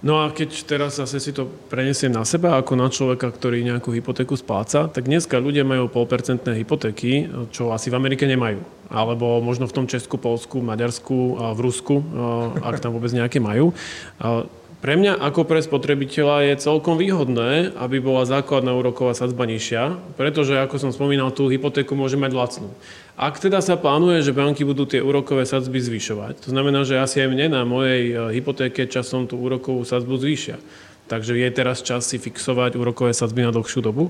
No 0.00 0.24
a 0.24 0.32
keď 0.32 0.64
teraz 0.64 0.96
zase 0.96 1.20
si 1.20 1.28
to 1.28 1.44
prenesiem 1.68 2.08
na 2.08 2.24
seba 2.24 2.56
ako 2.56 2.72
na 2.72 2.88
človeka, 2.88 3.28
ktorý 3.28 3.60
nejakú 3.60 3.92
hypotéku 3.92 4.32
spláca, 4.32 4.88
tak 4.88 5.04
dneska 5.04 5.36
ľudia 5.36 5.60
majú 5.60 5.92
polpercentné 5.92 6.56
hypotéky, 6.56 7.28
čo 7.52 7.68
asi 7.68 7.92
v 7.92 8.00
Amerike 8.00 8.24
nemajú. 8.24 8.64
Alebo 8.88 9.44
možno 9.44 9.68
v 9.68 9.76
tom 9.76 9.84
Česku, 9.84 10.16
Polsku, 10.16 10.64
Maďarsku, 10.64 11.36
v 11.52 11.60
Rusku, 11.60 12.00
ak 12.64 12.80
tam 12.80 12.96
vôbec 12.96 13.12
nejaké 13.12 13.44
majú. 13.44 13.76
Pre 14.80 14.96
mňa 14.96 15.20
ako 15.20 15.44
pre 15.44 15.60
spotrebiteľa 15.60 16.48
je 16.48 16.64
celkom 16.64 16.96
výhodné, 16.96 17.76
aby 17.76 18.00
bola 18.00 18.24
základná 18.24 18.72
úroková 18.72 19.12
sadzba 19.12 19.44
nižšia, 19.44 20.00
pretože 20.16 20.56
ako 20.56 20.80
som 20.80 20.88
spomínal, 20.88 21.36
tú 21.36 21.52
hypotéku 21.52 21.92
môže 21.92 22.16
mať 22.16 22.32
lacnú. 22.32 22.72
Ak 23.12 23.36
teda 23.36 23.60
sa 23.60 23.76
plánuje, 23.76 24.24
že 24.24 24.32
banky 24.32 24.64
budú 24.64 24.88
tie 24.88 25.04
úrokové 25.04 25.44
sadzby 25.44 25.84
zvyšovať, 25.84 26.48
to 26.48 26.56
znamená, 26.56 26.88
že 26.88 26.96
asi 26.96 27.20
aj 27.20 27.28
mne 27.28 27.46
na 27.52 27.68
mojej 27.68 28.08
e, 28.08 28.14
hypotéke 28.40 28.88
časom 28.88 29.28
tú 29.28 29.36
úrokovú 29.36 29.84
sadzbu 29.84 30.16
zvýšia. 30.16 30.56
Takže 31.12 31.36
je 31.36 31.48
teraz 31.52 31.84
čas 31.84 32.08
si 32.08 32.16
fixovať 32.16 32.80
úrokové 32.80 33.12
sadzby 33.12 33.44
na 33.44 33.52
dlhšiu 33.52 33.84
dobu? 33.84 34.08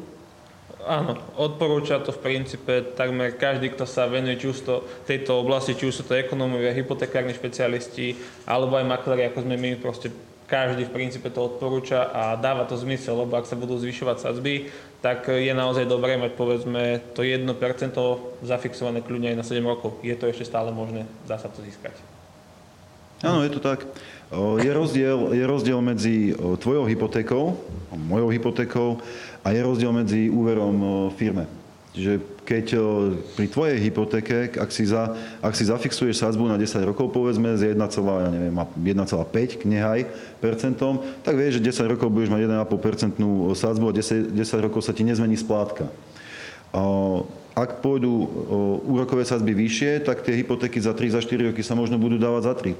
Áno, 0.86 1.18
odporúča 1.34 1.98
to 1.98 2.14
v 2.14 2.22
princípe 2.22 2.94
takmer 2.94 3.34
každý, 3.34 3.74
kto 3.74 3.90
sa 3.90 4.06
venuje 4.06 4.38
či 4.38 4.46
už 4.54 4.58
to, 4.62 4.74
tejto 5.02 5.34
oblasti, 5.42 5.74
či 5.74 5.90
už 5.90 5.94
sú 5.98 6.02
to 6.06 6.14
ekonómovia, 6.14 6.70
hypotekárni 6.78 7.34
špecialisti, 7.34 8.14
alebo 8.46 8.78
aj 8.78 8.86
makléri, 8.86 9.26
ako 9.26 9.42
sme 9.42 9.58
my, 9.58 9.70
proste 9.82 10.29
každý 10.50 10.90
v 10.90 10.94
princípe 10.98 11.30
to 11.30 11.46
odporúča 11.46 12.10
a 12.10 12.34
dáva 12.34 12.66
to 12.66 12.74
zmysel, 12.74 13.22
lebo 13.22 13.38
ak 13.38 13.46
sa 13.46 13.54
budú 13.54 13.78
zvyšovať 13.78 14.18
sadzby, 14.18 14.74
tak 14.98 15.30
je 15.30 15.54
naozaj 15.54 15.86
dobré 15.86 16.18
mať 16.18 16.34
povedzme 16.34 16.98
to 17.14 17.22
1% 17.22 17.46
zafixované 18.42 18.98
kľudne 19.00 19.30
aj 19.30 19.38
na 19.38 19.46
7 19.46 19.62
rokov. 19.62 20.02
Je 20.02 20.18
to 20.18 20.26
ešte 20.26 20.50
stále 20.50 20.74
možné, 20.74 21.06
dá 21.30 21.38
sa 21.38 21.46
to 21.46 21.62
získať. 21.62 21.94
Áno, 23.22 23.46
je 23.46 23.54
to 23.54 23.62
tak. 23.62 23.86
Je 24.34 24.70
rozdiel, 24.74 25.38
je 25.38 25.44
rozdiel 25.46 25.78
medzi 25.78 26.34
tvojou 26.34 26.90
hypotékou, 26.90 27.54
mojou 27.94 28.28
hypotékou 28.34 28.98
a 29.46 29.54
je 29.54 29.60
rozdiel 29.62 29.92
medzi 29.94 30.26
úverom 30.26 31.08
firme. 31.14 31.59
Čiže 31.90 32.22
keď 32.46 32.66
pri 33.34 33.46
tvojej 33.50 33.78
hypotéke, 33.82 34.54
ak 34.54 34.70
si, 34.70 34.86
za, 34.86 35.10
ak 35.42 35.58
si 35.58 35.66
zafixuješ 35.66 36.22
sadzbu 36.22 36.46
na 36.46 36.54
10 36.54 36.86
rokov, 36.86 37.10
povedzme 37.10 37.58
z 37.58 37.74
1,5 37.74 38.54
nehaj 39.66 40.06
percentom, 40.38 41.02
tak 41.26 41.34
vieš, 41.34 41.58
že 41.58 41.74
10 41.82 41.90
rokov 41.90 42.14
budeš 42.14 42.30
mať 42.30 42.46
1,5% 42.46 43.18
sadzbu 43.58 43.90
a 43.90 43.92
10, 43.94 44.38
10 44.38 44.66
rokov 44.70 44.86
sa 44.86 44.94
ti 44.94 45.02
nezmení 45.02 45.34
splátka. 45.34 45.90
Ak 47.60 47.84
pôjdu 47.84 48.08
úrokové 48.88 49.28
sadzby 49.28 49.52
vyššie, 49.52 50.08
tak 50.08 50.24
tie 50.24 50.32
hypotéky 50.32 50.80
za 50.80 50.96
3, 50.96 51.12
za 51.12 51.20
4 51.20 51.52
roky 51.52 51.60
sa 51.60 51.76
možno 51.76 52.00
budú 52.00 52.16
dávať 52.16 52.48
za 52.48 52.54
3 52.56 52.72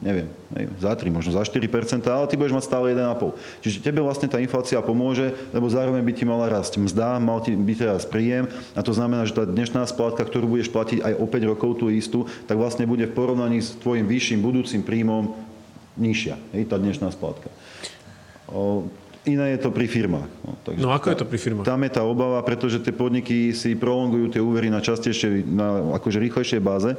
Neviem, 0.00 0.32
neviem, 0.48 0.72
za 0.80 0.96
3, 0.96 1.12
možno 1.12 1.36
za 1.36 1.44
4% 1.44 2.08
ale 2.08 2.24
ty 2.24 2.40
budeš 2.40 2.56
mať 2.56 2.64
stále 2.64 2.96
1,5. 2.96 3.36
Čiže 3.60 3.84
tebe 3.84 4.00
vlastne 4.00 4.32
tá 4.32 4.40
inflácia 4.40 4.80
pomôže, 4.80 5.36
lebo 5.52 5.68
zároveň 5.68 6.00
by 6.00 6.12
ti 6.16 6.24
mala 6.24 6.48
rásť 6.48 6.80
mzda, 6.80 7.20
mal 7.20 7.44
ti 7.44 7.52
byť 7.52 7.76
teraz 7.76 8.08
príjem 8.08 8.48
a 8.72 8.80
to 8.80 8.96
znamená, 8.96 9.28
že 9.28 9.36
tá 9.36 9.44
dnešná 9.44 9.84
splátka, 9.84 10.24
ktorú 10.24 10.56
budeš 10.56 10.72
platiť 10.72 11.04
aj 11.04 11.12
o 11.20 11.28
5 11.28 11.50
rokov 11.52 11.84
tú 11.84 11.92
istú, 11.92 12.24
tak 12.48 12.56
vlastne 12.56 12.88
bude 12.88 13.04
v 13.04 13.12
porovnaní 13.12 13.60
s 13.60 13.76
tvojim 13.76 14.08
vyšším 14.08 14.40
budúcim 14.40 14.80
príjmom 14.80 15.36
nižšia, 16.00 16.40
hej, 16.56 16.64
tá 16.64 16.80
dnešná 16.80 17.12
splátka. 17.12 17.52
Iné 19.24 19.56
je 19.56 19.64
to 19.64 19.72
pri 19.72 19.88
firmách. 19.88 20.28
No, 20.44 20.52
takže 20.60 20.80
no 20.84 20.92
ako 20.92 21.06
je 21.08 21.16
to 21.16 21.26
pri 21.26 21.38
firmách? 21.40 21.64
Tam 21.64 21.80
je 21.80 21.92
tá 21.96 22.04
obava, 22.04 22.36
pretože 22.44 22.76
tie 22.84 22.92
podniky 22.92 23.56
si 23.56 23.72
prolongujú 23.72 24.36
tie 24.36 24.42
úvery 24.44 24.68
na 24.68 24.84
častejšie, 24.84 25.48
na 25.48 25.96
akože 25.96 26.20
rýchlejšej 26.20 26.60
báze 26.60 26.92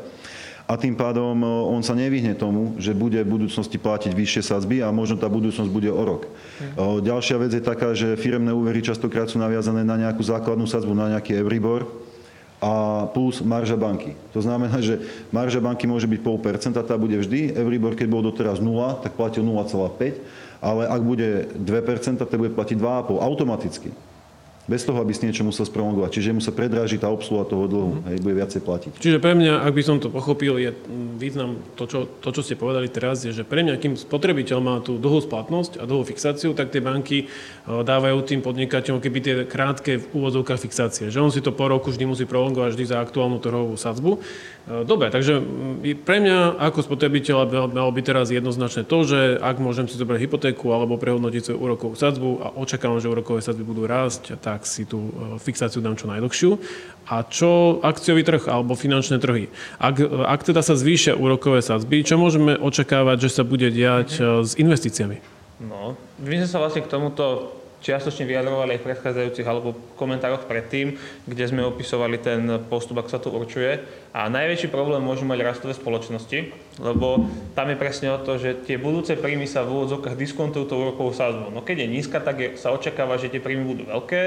a 0.66 0.74
tým 0.74 0.98
pádom 0.98 1.38
e, 1.38 1.46
on 1.46 1.86
sa 1.86 1.94
nevyhne 1.94 2.34
tomu, 2.34 2.74
že 2.82 2.98
bude 2.98 3.22
v 3.22 3.30
budúcnosti 3.30 3.78
platiť 3.78 4.18
vyššie 4.18 4.42
sadzby 4.42 4.82
a 4.82 4.90
možno 4.90 5.22
tá 5.22 5.30
budúcnosť 5.30 5.70
bude 5.70 5.94
o 5.94 6.02
rok. 6.02 6.26
Hmm. 6.58 7.06
Ďalšia 7.06 7.38
vec 7.38 7.52
je 7.54 7.62
taká, 7.62 7.94
že 7.94 8.18
firemné 8.18 8.50
úvery 8.50 8.82
častokrát 8.82 9.30
sú 9.30 9.38
naviazané 9.38 9.86
na 9.86 9.94
nejakú 9.94 10.26
základnú 10.26 10.66
sadzbu, 10.66 10.98
na 10.98 11.14
nejaký 11.14 11.38
Euribor 11.38 11.86
a 12.66 12.72
plus 13.14 13.46
marža 13.46 13.78
banky. 13.78 14.18
To 14.34 14.42
znamená, 14.42 14.82
že 14.82 14.98
marža 15.30 15.62
banky 15.62 15.86
môže 15.86 16.10
byť 16.10 16.18
0,5%, 16.18 16.82
tá 16.82 16.98
bude 16.98 17.14
vždy. 17.22 17.54
Euribor, 17.54 17.94
keď 17.94 18.08
bol 18.10 18.26
doteraz 18.26 18.58
0, 18.58 19.06
tak 19.06 19.14
platil 19.14 19.46
0,5 19.46 20.46
ale 20.66 20.90
ak 20.90 21.02
bude 21.06 21.46
2%, 21.62 22.26
tak 22.26 22.38
bude 22.42 22.50
platiť 22.50 22.78
2,5 22.82 23.22
automaticky. 23.22 23.94
Bez 24.66 24.82
toho, 24.82 24.98
aby 24.98 25.14
si 25.14 25.30
niečo 25.30 25.46
musel 25.46 25.70
sprolongovať. 25.70 26.10
Čiže 26.10 26.34
mu 26.34 26.42
sa 26.42 26.50
predráži 26.50 26.98
tá 26.98 27.06
obsluha 27.06 27.46
toho 27.46 27.70
dlhu, 27.70 27.92
mm-hmm. 28.02 28.08
hej, 28.10 28.18
bude 28.26 28.36
viacej 28.42 28.62
platiť. 28.66 28.92
Čiže 28.98 29.22
pre 29.22 29.38
mňa, 29.38 29.62
ak 29.62 29.74
by 29.78 29.84
som 29.86 30.02
to 30.02 30.10
pochopil, 30.10 30.58
je 30.58 30.74
význam, 31.22 31.62
to 31.78 31.86
čo, 31.86 32.10
to, 32.20 32.34
čo 32.34 32.42
ste 32.42 32.58
povedali 32.58 32.90
teraz, 32.90 33.22
je, 33.22 33.30
že 33.30 33.46
pre 33.46 33.62
mňa, 33.62 33.78
kým 33.78 33.94
spotrebiteľ 33.94 34.58
má 34.66 34.76
tú 34.82 34.98
dlhú 34.98 35.22
splatnosť 35.22 35.78
a 35.78 35.86
dlhú 35.86 36.02
fixáciu, 36.02 36.58
tak 36.58 36.74
tie 36.74 36.82
banky 36.82 37.18
e, 37.24 37.26
dávajú 37.70 38.26
tým 38.26 38.42
podnikateľom 38.42 38.98
keby 38.98 39.20
tie 39.22 39.36
krátke 39.46 40.02
v 40.02 40.06
úvodzovkách 40.18 40.66
fixácie. 40.66 41.14
Že 41.14 41.22
on 41.22 41.32
si 41.32 41.46
to 41.46 41.54
po 41.54 41.70
roku 41.70 41.94
vždy 41.94 42.10
musí 42.10 42.26
prolongovať 42.26 42.74
vždy 42.74 42.86
za 42.90 42.98
aktuálnu 43.06 43.38
trhovú 43.38 43.78
sadzbu. 43.78 44.18
E, 44.66 44.82
dobre, 44.82 45.14
takže 45.14 45.46
pre 46.02 46.18
mňa 46.18 46.58
ako 46.58 46.82
spotrebiteľa 46.82 47.70
malo 47.70 47.94
by 47.94 48.02
teraz 48.02 48.34
jednoznačné 48.34 48.82
to, 48.90 49.06
že 49.06 49.38
ak 49.38 49.62
môžem 49.62 49.86
si 49.86 49.94
zobrať 49.94 50.26
hypotéku 50.26 50.74
alebo 50.74 50.98
prehodnotiť 50.98 51.42
svoju 51.46 51.60
úrokovú 51.62 51.94
sadzbu 51.94 52.30
a 52.42 52.48
očakávam, 52.58 52.98
že 52.98 53.06
úrokové 53.06 53.46
sadzby 53.46 53.62
budú 53.62 53.86
rásť, 53.86 54.42
tak 54.42 54.66
si 54.66 54.90
tú 54.90 55.14
e, 55.14 55.38
fixáciu 55.38 55.86
dám 55.86 55.94
čo 55.94 56.10
najdlhšiu. 56.10 56.58
A 57.06 57.22
čo 57.22 57.78
akciový 57.86 58.26
trh 58.26 58.50
alebo 58.50 58.74
finančné 58.74 59.22
trhy? 59.22 59.54
Ak, 59.78 60.02
ak 60.02 60.42
teda 60.42 60.66
sa 60.66 60.74
zvýšia 60.74 61.14
úrokové 61.14 61.62
sadzby, 61.62 62.02
čo 62.02 62.18
môžeme 62.18 62.58
očakávať, 62.58 63.30
že 63.30 63.30
sa 63.30 63.44
bude 63.46 63.70
diať 63.70 64.18
e, 64.18 64.42
s 64.42 64.58
investíciami? 64.58 65.22
No, 65.62 65.94
my 66.26 66.36
sme 66.42 66.50
sa 66.50 66.58
vlastne 66.58 66.82
k 66.82 66.90
tomuto 66.90 67.54
čiastočne 67.86 68.26
vyjadrovali 68.26 68.74
aj 68.74 68.80
v 68.82 68.88
predchádzajúcich 68.90 69.46
alebo 69.46 69.78
komentároch 69.94 70.50
predtým, 70.50 70.98
kde 71.30 71.46
sme 71.46 71.62
opisovali 71.62 72.18
ten 72.18 72.42
postup, 72.66 72.98
ako 72.98 73.10
sa 73.14 73.22
to 73.22 73.30
určuje. 73.30 73.86
A 74.10 74.26
najväčší 74.26 74.74
problém 74.74 75.06
môžu 75.06 75.30
mať 75.30 75.46
rastové 75.46 75.78
spoločnosti, 75.78 76.50
lebo 76.82 77.30
tam 77.54 77.70
je 77.70 77.78
presne 77.78 78.10
o 78.10 78.18
to, 78.18 78.42
že 78.42 78.66
tie 78.66 78.82
budúce 78.82 79.14
príjmy 79.14 79.46
sa 79.46 79.62
v 79.62 79.78
úvodzovkách 79.78 80.18
diskontujú 80.18 80.66
tou 80.66 80.82
úrokovou 80.82 81.14
sázbou. 81.14 81.54
No 81.54 81.62
keď 81.62 81.86
je 81.86 81.94
nízka, 81.94 82.18
tak 82.18 82.36
je, 82.42 82.50
sa 82.58 82.74
očakáva, 82.74 83.22
že 83.22 83.30
tie 83.30 83.44
príjmy 83.44 83.64
budú 83.70 83.84
veľké, 83.86 84.22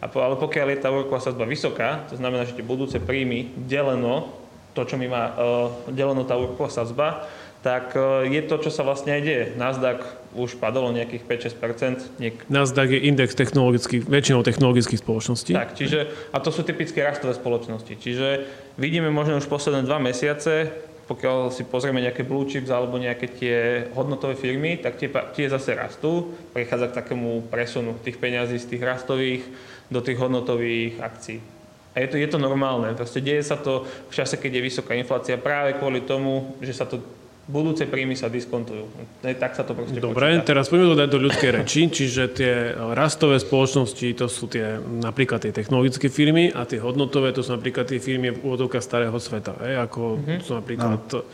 ale 0.00 0.34
pokiaľ 0.40 0.66
je 0.72 0.78
tá 0.80 0.88
úroková 0.88 1.20
sázba 1.20 1.44
vysoká, 1.44 2.08
to 2.08 2.16
znamená, 2.16 2.48
že 2.48 2.56
tie 2.56 2.64
budúce 2.64 2.96
príjmy 2.96 3.52
deleno, 3.68 4.40
to, 4.72 4.88
čo 4.88 4.96
mi 4.96 5.04
má 5.04 5.36
uh, 5.36 5.68
deleno 5.92 6.24
tá 6.24 6.32
úroková 6.32 6.72
sázba, 6.72 7.28
tak 7.62 7.94
e, 7.94 8.28
je 8.28 8.42
to, 8.42 8.58
čo 8.58 8.70
sa 8.74 8.82
vlastne 8.82 9.14
aj 9.14 9.22
deje. 9.22 9.44
Nasdaq 9.54 10.02
už 10.34 10.58
padol 10.58 10.90
nejakých 10.90 11.22
5-6%. 11.54 12.18
Niek- 12.18 12.42
Nasdaq 12.50 12.90
je 12.90 13.00
index 13.06 13.38
technologických, 13.38 14.04
väčšinou 14.04 14.42
technologických 14.42 15.00
spoločností. 15.00 15.54
Tak, 15.54 15.78
čiže, 15.78 16.10
a 16.34 16.42
to 16.42 16.50
sú 16.50 16.66
typické 16.66 17.06
rastové 17.06 17.38
spoločnosti. 17.38 17.94
Čiže 17.94 18.28
vidíme 18.76 19.08
možno 19.14 19.38
už 19.38 19.46
posledné 19.46 19.86
dva 19.86 20.02
mesiace, 20.02 20.74
pokiaľ 21.06 21.52
si 21.52 21.62
pozrieme 21.66 22.00
nejaké 22.02 22.24
blue 22.26 22.46
chips 22.48 22.72
alebo 22.72 22.96
nejaké 22.96 23.26
tie 23.30 23.56
hodnotové 23.92 24.38
firmy, 24.38 24.80
tak 24.80 24.96
tie, 24.98 25.10
tie 25.10 25.46
zase 25.46 25.76
rastú. 25.76 26.34
Prechádza 26.56 26.90
k 26.90 26.98
takému 27.04 27.46
presunu 27.52 27.98
tých 28.02 28.16
peňazí 28.16 28.58
z 28.58 28.66
tých 28.74 28.82
rastových 28.82 29.42
do 29.92 30.00
tých 30.00 30.16
hodnotových 30.18 30.98
akcií. 30.98 31.38
A 31.92 32.00
je 32.00 32.08
to, 32.08 32.16
je 32.16 32.24
to 32.24 32.40
normálne. 32.40 32.96
Proste 32.96 33.20
deje 33.20 33.44
sa 33.44 33.60
to 33.60 33.84
v 33.84 34.12
čase, 34.16 34.40
keď 34.40 34.58
je 34.58 34.66
vysoká 34.72 34.96
inflácia 34.96 35.36
práve 35.36 35.76
kvôli 35.76 36.00
tomu, 36.00 36.56
že 36.64 36.72
sa 36.72 36.88
to 36.88 37.04
budúce 37.50 37.82
príjmy 37.90 38.14
sa 38.14 38.30
diskontujú. 38.30 38.86
Tak 39.22 39.58
sa 39.58 39.66
to 39.66 39.74
proste 39.74 39.98
Dobre, 39.98 40.38
počíta. 40.38 40.54
teraz 40.54 40.70
poďme 40.70 40.94
to 40.94 40.96
dať 41.02 41.08
do 41.10 41.18
ľudskej 41.18 41.50
reči, 41.50 41.80
čiže 41.90 42.22
tie 42.30 42.52
rastové 42.94 43.42
spoločnosti, 43.42 44.06
to 44.14 44.26
sú 44.30 44.46
tie 44.46 44.78
napríklad 44.78 45.42
tie 45.42 45.52
technologické 45.52 46.06
firmy 46.06 46.54
a 46.54 46.62
tie 46.62 46.78
hodnotové, 46.78 47.34
to 47.34 47.42
sú 47.42 47.58
napríklad 47.58 47.90
tie 47.90 47.98
firmy 47.98 48.30
v 48.30 48.38
úvodovkách 48.46 48.84
starého 48.84 49.14
sveta, 49.18 49.58
hej, 49.66 49.74
ako 49.82 50.22
mm-hmm. 50.22 50.38
sú 50.42 50.52
napríklad... 50.54 51.00
No. 51.10 51.26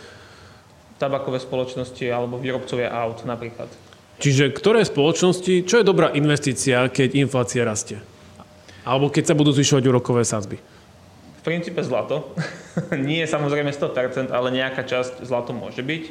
Tabakové 0.99 1.39
spoločnosti 1.39 2.03
alebo 2.11 2.43
výrobcovia 2.43 2.91
aut 2.91 3.23
napríklad. 3.23 3.71
Čiže 4.19 4.51
ktoré 4.51 4.83
spoločnosti, 4.83 5.63
čo 5.63 5.79
je 5.79 5.87
dobrá 5.87 6.11
investícia, 6.11 6.91
keď 6.91 7.23
inflácia 7.23 7.63
rastie? 7.63 8.03
Alebo 8.83 9.07
keď 9.07 9.31
sa 9.31 9.39
budú 9.39 9.55
zvyšovať 9.55 9.85
úrokové 9.87 10.27
sázby? 10.27 10.59
V 11.39 11.43
princípe 11.47 11.81
zlato. 11.87 12.35
Nie 12.95 13.25
je 13.25 13.29
samozrejme 13.31 13.71
100%, 13.71 14.35
ale 14.35 14.49
nejaká 14.51 14.83
časť 14.83 15.23
zlato 15.23 15.55
môže 15.55 15.83
byť. 15.83 16.05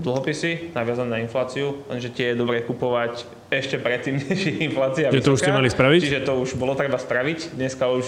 dlhopisy 0.00 0.74
naviazané 0.74 1.10
na 1.10 1.18
infláciu, 1.22 1.86
lenže 1.86 2.10
tie 2.10 2.32
je 2.32 2.40
dobré 2.40 2.66
kupovať 2.66 3.28
ešte 3.52 3.78
predtým, 3.78 4.18
než 4.26 4.40
je 4.42 4.54
inflácia 4.66 5.12
Čiže 5.12 5.26
to 5.26 5.34
už 5.36 5.40
ste 5.44 5.52
mali 5.54 5.68
spraviť? 5.70 6.00
Čiže 6.02 6.20
to 6.26 6.32
už 6.40 6.58
bolo 6.58 6.74
treba 6.74 6.98
spraviť. 6.98 7.54
Dneska 7.54 7.86
už 7.86 8.06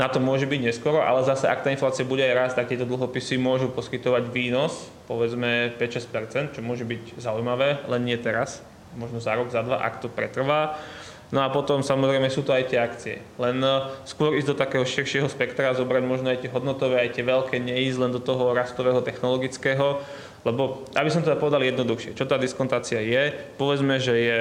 na 0.00 0.08
to 0.08 0.16
môže 0.16 0.48
byť 0.48 0.60
neskoro, 0.64 1.04
ale 1.04 1.20
zase 1.28 1.44
ak 1.44 1.60
tá 1.60 1.68
inflácia 1.68 2.08
bude 2.08 2.24
aj 2.24 2.32
rast, 2.32 2.54
tak 2.56 2.72
tieto 2.72 2.88
dlhopisy 2.88 3.36
môžu 3.36 3.68
poskytovať 3.68 4.32
výnos, 4.32 4.88
povedzme 5.04 5.76
5-6%, 5.76 6.56
čo 6.56 6.60
môže 6.64 6.88
byť 6.88 7.20
zaujímavé, 7.20 7.84
len 7.84 8.02
nie 8.08 8.16
teraz, 8.16 8.64
možno 8.96 9.20
za 9.20 9.36
rok, 9.36 9.52
za 9.52 9.60
dva, 9.60 9.84
ak 9.84 10.00
to 10.00 10.08
pretrvá. 10.08 10.80
No 11.30 11.46
a 11.46 11.48
potom 11.48 11.78
samozrejme 11.78 12.26
sú 12.26 12.42
to 12.42 12.50
aj 12.50 12.74
tie 12.74 12.78
akcie. 12.82 13.16
Len 13.38 13.62
e, 13.62 13.86
skôr 14.02 14.34
ísť 14.34 14.50
do 14.50 14.56
takého 14.58 14.82
širšieho 14.82 15.30
spektra, 15.30 15.78
zobrať 15.78 16.02
možno 16.02 16.26
aj 16.26 16.42
tie 16.42 16.50
hodnotové, 16.50 17.06
aj 17.06 17.14
tie 17.14 17.22
veľké, 17.22 17.62
neísť 17.62 17.98
len 18.02 18.10
do 18.10 18.18
toho 18.18 18.50
rastového 18.50 18.98
technologického, 18.98 20.02
lebo 20.42 20.82
aby 20.98 21.06
som 21.06 21.22
teda 21.22 21.38
povedal 21.38 21.62
jednoduchšie, 21.62 22.18
čo 22.18 22.26
tá 22.26 22.34
diskontácia 22.34 22.98
je, 22.98 23.30
povedzme, 23.54 24.02
že 24.02 24.14
je 24.18 24.36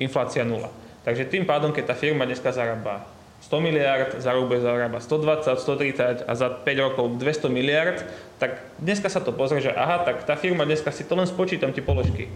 inflácia 0.00 0.40
nula. 0.40 0.72
Takže 1.04 1.28
tým 1.28 1.44
pádom, 1.44 1.74
keď 1.74 1.92
tá 1.92 1.94
firma 1.98 2.24
dneska 2.24 2.48
zarába 2.48 3.04
100 3.42 3.58
miliard, 3.58 4.10
za 4.22 4.30
rok 4.32 4.46
bude 4.46 4.62
zarába 4.62 5.02
120, 5.02 5.58
130 5.58 6.30
a 6.30 6.32
za 6.32 6.48
5 6.48 6.86
rokov 6.86 7.18
200 7.18 7.50
miliard, 7.50 7.98
tak 8.38 8.62
dneska 8.78 9.10
sa 9.10 9.18
to 9.18 9.34
pozrie, 9.34 9.58
že 9.58 9.74
aha, 9.74 10.06
tak 10.06 10.22
tá 10.22 10.38
firma 10.38 10.62
dneska 10.62 10.94
si 10.94 11.02
to 11.02 11.18
len 11.18 11.26
spočítam 11.26 11.74
tie 11.74 11.82
položky. 11.82 12.30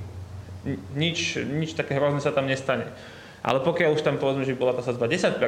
Nič, 0.99 1.39
nič 1.47 1.79
také 1.79 1.95
hrozné 1.95 2.19
sa 2.19 2.35
tam 2.35 2.51
nestane. 2.51 2.91
Ale 3.47 3.63
pokiaľ 3.63 3.95
už 3.95 4.03
tam 4.03 4.19
povedzme, 4.19 4.43
že 4.43 4.59
bola 4.59 4.75
tá 4.75 4.83
sadzba 4.83 5.07
10%, 5.07 5.39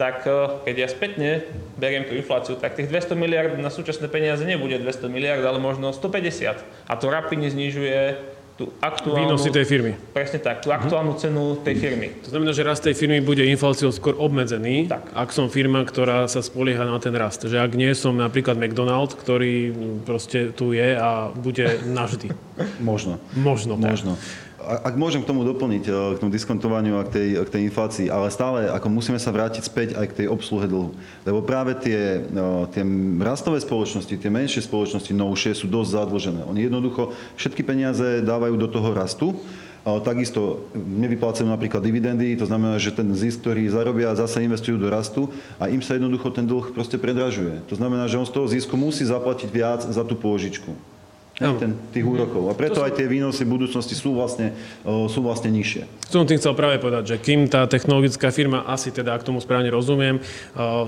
tak 0.00 0.24
e, 0.24 0.64
keď 0.64 0.74
ja 0.80 0.88
spätne 0.88 1.44
beriem 1.76 2.08
tú 2.08 2.16
infláciu, 2.16 2.56
tak 2.56 2.80
tých 2.80 2.88
200 2.88 3.12
miliard 3.12 3.52
na 3.60 3.68
súčasné 3.68 4.08
peniaze 4.08 4.40
nebude 4.48 4.80
200 4.80 5.12
miliard, 5.12 5.44
ale 5.44 5.60
možno 5.60 5.92
150. 5.92 6.88
A 6.88 6.92
to 6.96 7.12
rapidne 7.12 7.52
znižuje 7.52 8.16
tú 8.60 8.68
aktuálnu... 8.84 9.36
Výnosy 9.36 9.48
tej 9.48 9.64
firmy. 9.64 9.92
Presne 10.12 10.36
tak, 10.40 10.60
tú 10.60 10.68
aktuálnu 10.68 11.16
uh-huh. 11.16 11.24
cenu 11.24 11.56
tej 11.64 11.80
firmy. 11.80 12.12
To 12.24 12.28
znamená, 12.28 12.52
že 12.52 12.60
rast 12.60 12.84
tej 12.84 12.92
firmy 12.92 13.24
bude 13.24 13.40
infláciou 13.40 13.88
skôr 13.88 14.12
obmedzený, 14.20 14.84
tak. 14.88 15.08
ak 15.16 15.32
som 15.32 15.48
firma, 15.48 15.80
ktorá 15.80 16.28
sa 16.28 16.44
spolieha 16.44 16.84
na 16.84 17.00
ten 17.00 17.16
rast. 17.16 17.40
Že 17.40 17.56
ak 17.56 17.72
nie 17.72 17.88
som 17.96 18.12
napríklad 18.20 18.60
McDonald, 18.60 19.16
ktorý 19.16 19.72
proste 20.04 20.52
tu 20.52 20.76
je 20.76 20.92
a 20.92 21.32
bude 21.32 21.80
navždy. 21.88 22.36
Možno. 22.84 23.16
Možno. 23.32 23.80
Tak. 23.80 23.96
Možno. 23.96 24.12
Ak 24.60 24.94
môžem 25.00 25.24
k 25.24 25.30
tomu 25.30 25.40
doplniť, 25.42 25.84
e, 25.88 25.92
k 26.14 26.20
tomu 26.20 26.28
diskontovaniu 26.28 27.00
a 27.00 27.06
k 27.08 27.12
tej, 27.16 27.28
k 27.48 27.52
tej 27.52 27.62
inflácii, 27.72 28.06
ale 28.12 28.28
stále 28.28 28.68
ako 28.68 28.92
musíme 28.92 29.16
sa 29.16 29.32
vrátiť 29.32 29.62
späť 29.64 29.88
aj 29.96 30.06
k 30.12 30.16
tej 30.22 30.26
obsluhe 30.28 30.68
dlhu. 30.68 30.92
Lebo 31.24 31.40
práve 31.40 31.72
tie, 31.80 32.20
e, 32.20 32.40
tie 32.70 32.84
rastové 33.24 33.58
spoločnosti, 33.64 34.12
tie 34.12 34.30
menšie 34.30 34.60
spoločnosti 34.64 35.16
novšie 35.16 35.56
sú 35.56 35.66
dosť 35.66 35.90
zadlžené. 35.96 36.40
Oni 36.44 36.68
jednoducho 36.68 37.16
všetky 37.40 37.64
peniaze 37.64 38.20
dávajú 38.20 38.54
do 38.60 38.68
toho 38.68 38.92
rastu, 38.92 39.34
Takisto 39.80 40.68
nevyplácajú 40.76 41.48
napríklad 41.48 41.80
dividendy, 41.80 42.36
to 42.36 42.44
znamená, 42.44 42.76
že 42.76 42.92
ten 42.92 43.08
zisk, 43.16 43.40
ktorý 43.40 43.64
zarobia, 43.72 44.12
zase 44.12 44.44
investujú 44.44 44.76
do 44.76 44.92
rastu 44.92 45.32
a 45.56 45.72
im 45.72 45.80
sa 45.80 45.96
jednoducho 45.96 46.28
ten 46.36 46.44
dlh 46.44 46.76
proste 46.76 47.00
predražuje. 47.00 47.64
To 47.72 47.80
znamená, 47.80 48.04
že 48.04 48.20
on 48.20 48.28
z 48.28 48.34
toho 48.36 48.44
zisku 48.44 48.76
musí 48.76 49.08
zaplatiť 49.08 49.48
viac 49.48 49.80
za 49.80 50.04
tú 50.04 50.20
pôžičku 50.20 50.76
ten, 51.40 51.72
tých 51.88 52.04
úrokov. 52.04 52.52
A 52.52 52.54
preto 52.54 52.84
aj 52.84 53.00
tie 53.00 53.08
výnosy 53.08 53.48
v 53.48 53.56
budúcnosti 53.56 53.96
sú 53.96 54.12
vlastne, 54.12 54.52
sú 54.84 55.24
vlastne 55.24 55.48
nižšie. 55.48 56.04
Som 56.12 56.28
tým 56.28 56.36
chcel 56.36 56.52
práve 56.52 56.76
povedať, 56.76 57.16
že 57.16 57.16
kým 57.16 57.48
tá 57.48 57.64
technologická 57.64 58.28
firma, 58.28 58.68
asi 58.68 58.92
teda, 58.92 59.16
ak 59.16 59.24
tomu 59.24 59.40
správne 59.40 59.72
rozumiem, 59.72 60.20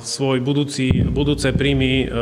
svoj 0.04 0.44
budúci, 0.44 0.92
budúce 1.08 1.48
príjmy 1.56 2.12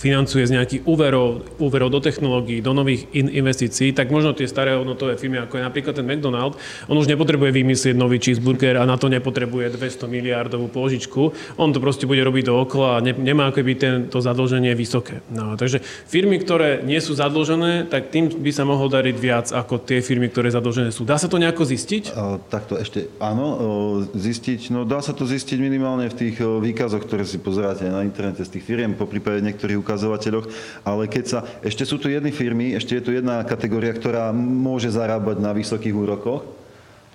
financuje 0.00 0.48
z 0.48 0.54
nejakých 0.56 0.82
úverov, 0.88 1.44
úverov 1.60 1.92
do 1.92 2.00
technológií, 2.00 2.64
do 2.64 2.72
nových 2.72 3.04
in, 3.12 3.28
investícií, 3.28 3.92
tak 3.92 4.08
možno 4.08 4.32
tie 4.32 4.48
staré 4.48 4.72
hodnotové 4.78 5.20
firmy, 5.20 5.36
ako 5.42 5.60
je 5.60 5.66
napríklad 5.68 5.94
ten 6.00 6.06
McDonald, 6.08 6.56
on 6.88 6.96
už 6.96 7.10
nepotrebuje 7.12 7.50
vymyslieť 7.52 7.92
nový 7.98 8.16
cheeseburger 8.16 8.80
a 8.80 8.88
na 8.88 8.96
to 8.96 9.12
nepotrebuje 9.12 9.76
200 9.76 10.08
miliardovú 10.08 10.72
pôžičku. 10.72 11.34
On 11.60 11.74
to 11.74 11.82
proste 11.82 12.08
bude 12.08 12.22
robiť 12.24 12.48
dookola 12.48 12.96
a 12.96 13.02
ne, 13.04 13.12
nemá 13.12 13.50
ako 13.50 13.60
by 13.66 13.74
tento 13.74 14.22
zadlženie 14.22 14.72
vysoké. 14.78 15.20
No, 15.34 15.58
takže 15.58 15.82
firmy, 15.82 16.38
ktoré 16.38 16.80
nie 16.86 17.02
sú 17.02 17.17
zadlžené, 17.18 17.90
tak 17.90 18.14
tým 18.14 18.30
by 18.30 18.50
sa 18.54 18.62
mohlo 18.62 18.86
dariť 18.86 19.16
viac 19.18 19.46
ako 19.50 19.82
tie 19.82 19.98
firmy, 19.98 20.30
ktoré 20.30 20.54
zadlžené 20.54 20.94
sú. 20.94 21.02
Dá 21.02 21.18
sa 21.18 21.26
to 21.26 21.42
nejako 21.42 21.66
zistiť? 21.66 22.14
O, 22.14 22.38
takto 22.46 22.78
ešte 22.78 23.10
áno, 23.18 24.06
zistiť. 24.14 24.70
No 24.70 24.86
dá 24.86 25.02
sa 25.02 25.10
to 25.10 25.26
zistiť 25.26 25.58
minimálne 25.58 26.06
v 26.06 26.14
tých 26.14 26.38
výkazoch, 26.38 27.02
ktoré 27.02 27.26
si 27.26 27.42
pozeráte 27.42 27.84
na 27.90 28.06
internete 28.06 28.46
z 28.46 28.54
tých 28.54 28.64
firiem, 28.64 28.94
po 28.94 29.10
prípade 29.10 29.42
niektorých 29.42 29.82
ukazovateľoch. 29.82 30.46
Ale 30.86 31.10
keď 31.10 31.24
sa, 31.26 31.38
ešte 31.66 31.82
sú 31.82 31.98
tu 31.98 32.06
jedny 32.06 32.30
firmy, 32.30 32.78
ešte 32.78 32.94
je 32.94 33.02
tu 33.02 33.10
jedna 33.10 33.42
kategória, 33.42 33.90
ktorá 33.90 34.30
môže 34.36 34.94
zarábať 34.94 35.42
na 35.42 35.50
vysokých 35.50 35.96
úrokoch 35.96 36.46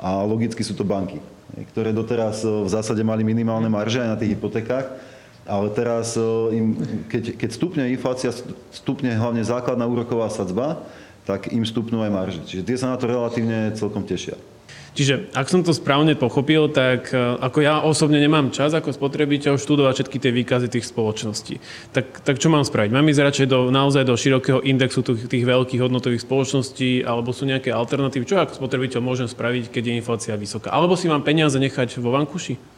a 0.03 0.19
logicky 0.27 0.59
sú 0.65 0.75
to 0.75 0.83
banky, 0.83 1.23
ktoré 1.71 1.95
doteraz 1.95 2.43
v 2.43 2.67
zásade 2.67 2.99
mali 3.05 3.23
minimálne 3.23 3.71
marže 3.71 4.03
aj 4.03 4.09
na 4.11 4.19
tých 4.19 4.35
hypotekách 4.35 5.12
ale 5.43 5.67
teraz, 5.75 6.15
e, 6.15 6.23
im, 6.55 6.65
keď, 7.11 7.35
keď 7.35 7.49
stupne 7.51 7.83
inflácia, 7.91 8.31
stupne 8.71 9.11
hlavne 9.11 9.43
základná 9.43 9.83
úroková 9.83 10.31
sadzba, 10.31 10.83
tak 11.27 11.51
im 11.51 11.63
stupnú 11.63 12.03
aj 12.03 12.11
marže. 12.11 12.41
Čiže 12.47 12.63
tie 12.67 12.77
sa 12.79 12.91
na 12.91 12.97
to 12.99 13.07
relatívne 13.07 13.71
celkom 13.75 14.03
tešia. 14.03 14.35
Čiže 14.93 15.33
ak 15.33 15.49
som 15.49 15.65
to 15.65 15.73
správne 15.73 16.13
pochopil, 16.13 16.69
tak 16.69 17.09
e, 17.09 17.17
ako 17.17 17.65
ja 17.65 17.81
osobne 17.81 18.21
nemám 18.21 18.53
čas 18.53 18.77
ako 18.77 18.93
spotrebiteľ 18.93 19.57
študovať 19.57 19.93
všetky 19.97 20.17
tie 20.21 20.31
výkazy 20.31 20.67
tých 20.69 20.85
spoločností. 20.85 21.57
Tak, 21.89 22.21
tak 22.21 22.37
čo 22.37 22.53
mám 22.53 22.61
spraviť? 22.61 22.93
Mám 22.93 23.09
ísť 23.09 23.25
radšej 23.25 23.47
do, 23.49 23.59
naozaj 23.73 24.05
do 24.05 24.13
širokého 24.13 24.61
indexu 24.61 25.01
tých, 25.01 25.25
tých 25.25 25.49
veľkých 25.49 25.81
hodnotových 25.81 26.21
spoločností, 26.21 27.01
alebo 27.01 27.33
sú 27.33 27.49
nejaké 27.49 27.73
alternatívy? 27.73 28.21
Čo 28.29 28.45
ako 28.45 28.53
spotrebiteľ 28.61 29.01
môžem 29.01 29.25
spraviť, 29.25 29.73
keď 29.73 29.83
je 29.89 29.93
inflácia 29.97 30.37
vysoká? 30.37 30.69
Alebo 30.69 30.93
si 30.93 31.09
mám 31.09 31.25
peniaze 31.25 31.57
nechať 31.57 31.97
vo 31.97 32.13
vankuši? 32.13 32.72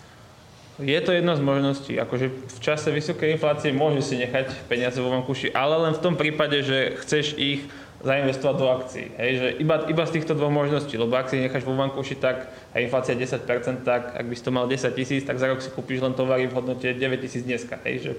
Je 0.75 0.99
to 0.99 1.15
jedna 1.15 1.39
z 1.39 1.41
možností. 1.41 1.95
Akože 1.95 2.27
v 2.35 2.59
čase 2.59 2.91
vysokej 2.91 3.39
inflácie 3.39 3.71
môžeš 3.71 4.03
si 4.11 4.15
nechať 4.19 4.67
peniaze 4.67 4.99
vo 4.99 5.07
vankuši, 5.07 5.55
ale 5.55 5.79
len 5.87 5.93
v 5.95 6.03
tom 6.03 6.19
prípade, 6.19 6.59
že 6.67 6.99
chceš 6.99 7.39
ich 7.39 7.63
zainvestovať 8.03 8.55
do 8.59 8.67
akcií. 8.67 9.07
Hej, 9.15 9.31
že 9.39 9.47
iba, 9.63 9.87
iba 9.87 10.03
z 10.03 10.19
týchto 10.19 10.35
dvoch 10.35 10.51
možností, 10.51 10.99
lebo 10.99 11.15
ak 11.15 11.31
si 11.31 11.39
necháš 11.39 11.63
vo 11.63 11.73
vankuši, 11.73 12.19
tak 12.19 12.51
a 12.75 12.83
inflácia 12.83 13.15
10%, 13.15 13.87
tak 13.87 14.19
ak 14.19 14.25
by 14.27 14.35
si 14.35 14.43
to 14.43 14.51
mal 14.51 14.67
10 14.67 14.91
tisíc, 14.93 15.23
tak 15.23 15.39
za 15.39 15.47
rok 15.47 15.63
si 15.63 15.71
kúpiš 15.71 16.03
len 16.03 16.11
tovary 16.11 16.51
v 16.51 16.59
hodnote 16.59 16.91
9 16.91 17.01
tisíc 17.23 17.47
dneska. 17.47 17.79
Hej, 17.87 17.95
že 18.03 18.11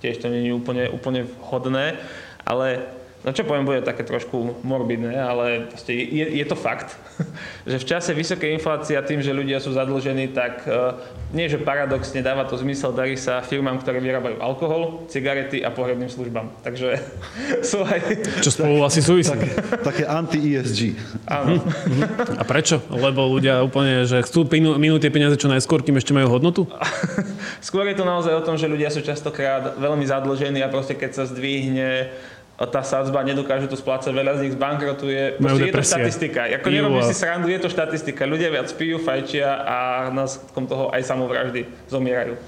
tiež 0.00 0.22
to 0.22 0.30
nie 0.30 0.48
je 0.48 0.54
úplne, 0.54 0.86
úplne 0.88 1.26
vhodné, 1.26 1.98
ale 2.46 2.88
no 3.24 3.32
čo 3.32 3.48
poviem, 3.48 3.64
bude 3.64 3.80
také 3.80 4.04
trošku 4.04 4.60
morbidné, 4.60 5.16
ale 5.16 5.72
je, 5.88 6.26
je 6.28 6.44
to 6.44 6.52
fakt, 6.52 6.92
že 7.70 7.80
v 7.80 7.88
čase 7.88 8.12
vysokej 8.12 8.52
inflácie 8.52 8.94
a 9.00 9.02
tým, 9.02 9.24
že 9.24 9.32
ľudia 9.32 9.58
sú 9.64 9.72
zadlžení, 9.72 10.28
tak 10.36 10.68
uh, 10.68 11.00
nie, 11.32 11.48
že 11.48 11.56
paradoxne 11.56 12.20
dáva 12.20 12.44
to 12.44 12.60
zmysel, 12.60 12.92
darí 12.92 13.16
sa 13.16 13.40
firmám, 13.40 13.80
ktoré 13.80 13.98
vyrábajú 14.04 14.36
alkohol, 14.44 15.08
cigarety 15.08 15.64
a 15.64 15.72
pohrebným 15.72 16.12
službám. 16.12 16.52
Takže 16.60 17.00
sú 17.72 17.80
aj... 17.80 17.98
Čo 18.44 18.50
spolu 18.52 18.84
asi 18.84 19.00
súvisí. 19.00 19.32
Tak, 19.32 19.40
také 19.80 20.04
anti-ESG. 20.04 20.94
Áno. 21.24 21.64
A 22.36 22.44
prečo? 22.44 22.84
Lebo 22.92 23.24
ľudia 23.24 23.64
úplne, 23.64 24.04
že 24.04 24.20
chcú 24.20 24.44
minúť 24.52 25.08
tie 25.08 25.14
peniaze 25.14 25.40
čo 25.40 25.48
najskôr, 25.48 25.80
kým 25.80 25.96
ešte 25.96 26.12
majú 26.12 26.28
hodnotu? 26.28 26.68
Skôr 27.66 27.88
je 27.88 27.96
to 27.96 28.04
naozaj 28.04 28.36
o 28.36 28.44
tom, 28.44 28.60
že 28.60 28.68
ľudia 28.68 28.92
sú 28.92 29.00
častokrát 29.00 29.80
veľmi 29.80 30.04
zadlžení 30.04 30.60
a 30.60 30.68
proste 30.68 30.92
keď 30.92 31.10
sa 31.16 31.24
zdvihne 31.24 32.12
tá 32.54 32.86
sadzba 32.86 33.26
nedokáže 33.26 33.66
to 33.66 33.74
splácať, 33.74 34.14
veľa 34.14 34.38
z 34.38 34.40
nich 34.46 34.54
zbankrotuje. 34.54 35.42
Proste 35.42 35.66
je 35.66 35.74
to 35.74 35.82
štatistika. 35.82 36.40
Ako 36.54 36.68
nerobím 36.70 37.02
si 37.02 37.14
srandu, 37.18 37.50
je 37.50 37.58
to 37.58 37.66
štatistika. 37.66 38.22
Ľudia 38.30 38.54
viac 38.54 38.70
pijú, 38.78 39.02
fajčia 39.02 39.50
a 39.66 39.76
následkom 40.14 40.70
toho 40.70 40.94
aj 40.94 41.02
samovraždy 41.02 41.66
zomierajú. 41.90 42.38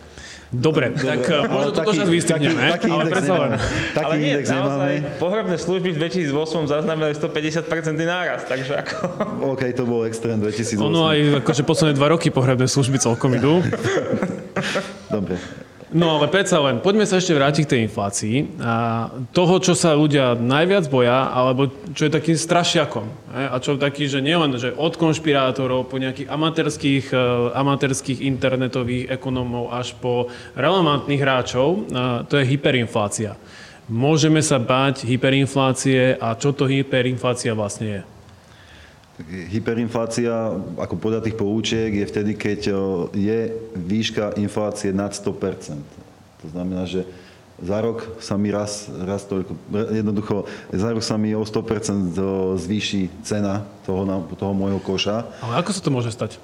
Dobre, 0.47 0.95
Dobre, 0.95 1.11
tak 1.11 1.27
ale 1.27 1.51
možno 1.51 1.71
toto 1.75 1.91
čas 1.91 2.07
vystihneme, 2.07 2.71
taký, 2.71 2.87
taký 2.87 2.91
ale 2.95 3.03
predsa 3.11 3.35
len. 3.35 3.51
Taký 3.99 4.05
ale 4.07 4.15
nie, 4.15 4.31
index 4.31 4.47
naozaj, 4.47 4.95
nemáme. 5.03 5.19
pohrebné 5.19 5.57
služby 5.59 5.89
v 5.91 5.97
2008 5.99 6.71
zaznamenali 6.71 7.13
150% 7.19 7.67
náraz, 8.07 8.41
takže 8.47 8.73
ako... 8.79 8.95
OK, 9.43 9.63
to 9.75 9.83
bol 9.83 10.07
extrém 10.07 10.39
2008. 10.39 10.79
Ono 10.87 11.03
aj 11.11 11.43
akože 11.43 11.63
posledné 11.67 11.99
dva 11.99 12.15
roky 12.15 12.31
pohrebné 12.31 12.71
služby 12.71 13.03
celkom 13.03 13.35
idú. 13.35 13.59
Dobre. 15.19 15.35
No 15.95 16.19
ale 16.19 16.27
predsa 16.27 16.59
len, 16.67 16.83
poďme 16.83 17.07
sa 17.07 17.23
ešte 17.23 17.31
vrátiť 17.31 17.63
k 17.63 17.71
tej 17.71 17.81
inflácii. 17.87 18.37
A 18.59 19.07
toho, 19.31 19.63
čo 19.63 19.79
sa 19.79 19.95
ľudia 19.95 20.35
najviac 20.35 20.91
boja, 20.91 21.31
alebo 21.31 21.71
čo 21.95 22.11
je 22.11 22.17
takým 22.17 22.35
strašiakom. 22.35 23.07
A 23.31 23.55
čo 23.63 23.79
taký, 23.79 24.11
že 24.11 24.19
nielen 24.19 24.59
že 24.59 24.75
od 24.75 24.99
konšpirátorov 24.99 25.87
po 25.87 26.03
nejakých 26.03 26.27
amatérských, 26.27 27.07
e, 27.15 27.19
amatérských 27.55 28.19
internetových 28.19 29.15
ekonomov 29.15 29.71
až 29.71 29.95
po 30.03 30.27
relevantných 30.59 31.23
hráčov, 31.23 31.87
to 32.27 32.35
je 32.35 32.45
hyperinflácia. 32.51 33.39
Môžeme 33.87 34.43
sa 34.43 34.59
báť 34.59 35.07
hyperinflácie 35.07 36.19
a 36.19 36.35
čo 36.35 36.51
to 36.51 36.67
hyperinflácia 36.67 37.55
vlastne 37.55 37.87
je? 37.87 38.16
Hyperinflácia, 39.25 40.29
ako 40.77 41.01
podľa 41.01 41.25
tých 41.25 41.41
poučiek, 41.41 41.89
je 41.89 42.05
vtedy, 42.05 42.37
keď 42.37 42.61
je 43.17 43.49
výška 43.73 44.37
inflácie 44.37 44.93
nad 44.93 45.17
100%. 45.17 45.81
To 46.45 46.47
znamená, 46.53 46.85
že 46.85 47.09
za 47.57 47.81
rok 47.81 48.05
sa 48.21 48.37
mi 48.37 48.53
raz, 48.53 48.85
raz 48.93 49.25
toľko, 49.25 49.57
jednoducho, 49.73 50.45
za 50.69 50.93
rok 50.93 51.01
sa 51.01 51.17
mi 51.17 51.33
o 51.33 51.41
100% 51.41 52.13
zvýši 52.61 53.09
cena 53.25 53.65
toho, 53.89 54.05
toho 54.37 54.53
môjho 54.53 54.77
koša. 54.85 55.25
Ale 55.41 55.65
ako 55.65 55.71
sa 55.73 55.81
to 55.81 55.89
môže 55.89 56.13
stať? 56.13 56.37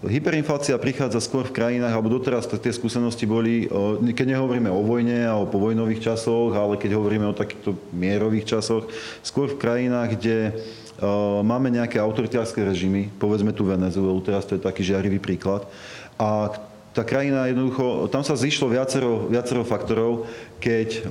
Hyperinflácia 0.00 0.74
prichádza 0.80 1.20
skôr 1.20 1.44
v 1.46 1.54
krajinách, 1.54 1.92
alebo 1.92 2.10
doteraz 2.10 2.48
tie 2.48 2.72
skúsenosti 2.72 3.28
boli, 3.28 3.68
keď 4.16 4.34
nehovoríme 4.34 4.72
o 4.72 4.80
vojne 4.80 5.28
a 5.28 5.36
o 5.36 5.44
povojnových 5.44 6.10
časoch, 6.10 6.56
ale 6.56 6.80
keď 6.80 6.96
hovoríme 6.96 7.28
o 7.28 7.36
takýchto 7.36 7.76
mierových 7.92 8.56
časoch, 8.56 8.88
skôr 9.20 9.52
v 9.52 9.60
krajinách, 9.60 10.16
kde 10.16 10.36
máme 11.44 11.70
nejaké 11.70 12.00
autoritárske 12.00 12.64
režimy, 12.64 13.12
povedzme 13.20 13.52
tu 13.52 13.68
Venezuelu, 13.68 14.18
teraz 14.24 14.48
to 14.48 14.56
je 14.56 14.64
taký 14.64 14.82
žiarivý 14.82 15.20
príklad, 15.20 15.68
a 16.16 16.50
tá 16.92 17.02
krajina 17.08 17.48
jednoducho, 17.48 18.08
tam 18.12 18.20
sa 18.20 18.36
zišlo 18.36 18.68
viacero, 18.68 19.24
viacero 19.32 19.64
faktorov, 19.64 20.28
keď 20.60 21.08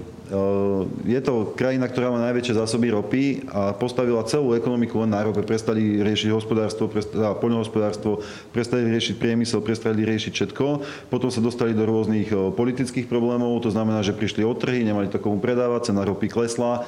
je 1.03 1.19
to 1.19 1.51
krajina, 1.59 1.91
ktorá 1.91 2.07
má 2.07 2.19
najväčšie 2.31 2.55
zásoby 2.55 2.87
ropy 2.95 3.23
a 3.51 3.75
postavila 3.75 4.23
celú 4.23 4.55
ekonomiku 4.55 5.03
len 5.03 5.11
na 5.11 5.19
rope. 5.27 5.43
Prestali 5.43 5.99
riešiť 5.99 6.31
hospodárstvo, 6.31 6.87
prestali, 6.87 7.19
poľnohospodárstvo, 7.35 8.23
prestali 8.55 8.87
riešiť 8.87 9.19
priemysel, 9.19 9.59
prestali 9.59 10.07
riešiť 10.07 10.31
všetko. 10.31 10.65
Potom 11.11 11.27
sa 11.27 11.43
dostali 11.43 11.75
do 11.75 11.83
rôznych 11.83 12.31
politických 12.55 13.11
problémov, 13.11 13.59
to 13.59 13.75
znamená, 13.75 13.99
že 13.99 14.15
prišli 14.15 14.47
od 14.47 14.55
trhy, 14.55 14.87
nemali 14.87 15.11
to 15.11 15.19
komu 15.19 15.43
predávať, 15.43 15.91
cena 15.91 16.07
ropy 16.07 16.31
klesla, 16.31 16.87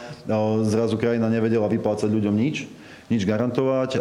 zrazu 0.63 0.95
krajina 0.95 1.27
nevedela 1.27 1.67
vyplácať 1.67 2.07
ľuďom 2.07 2.35
nič 2.39 2.63
nič 3.11 3.27
garantovať. 3.27 3.99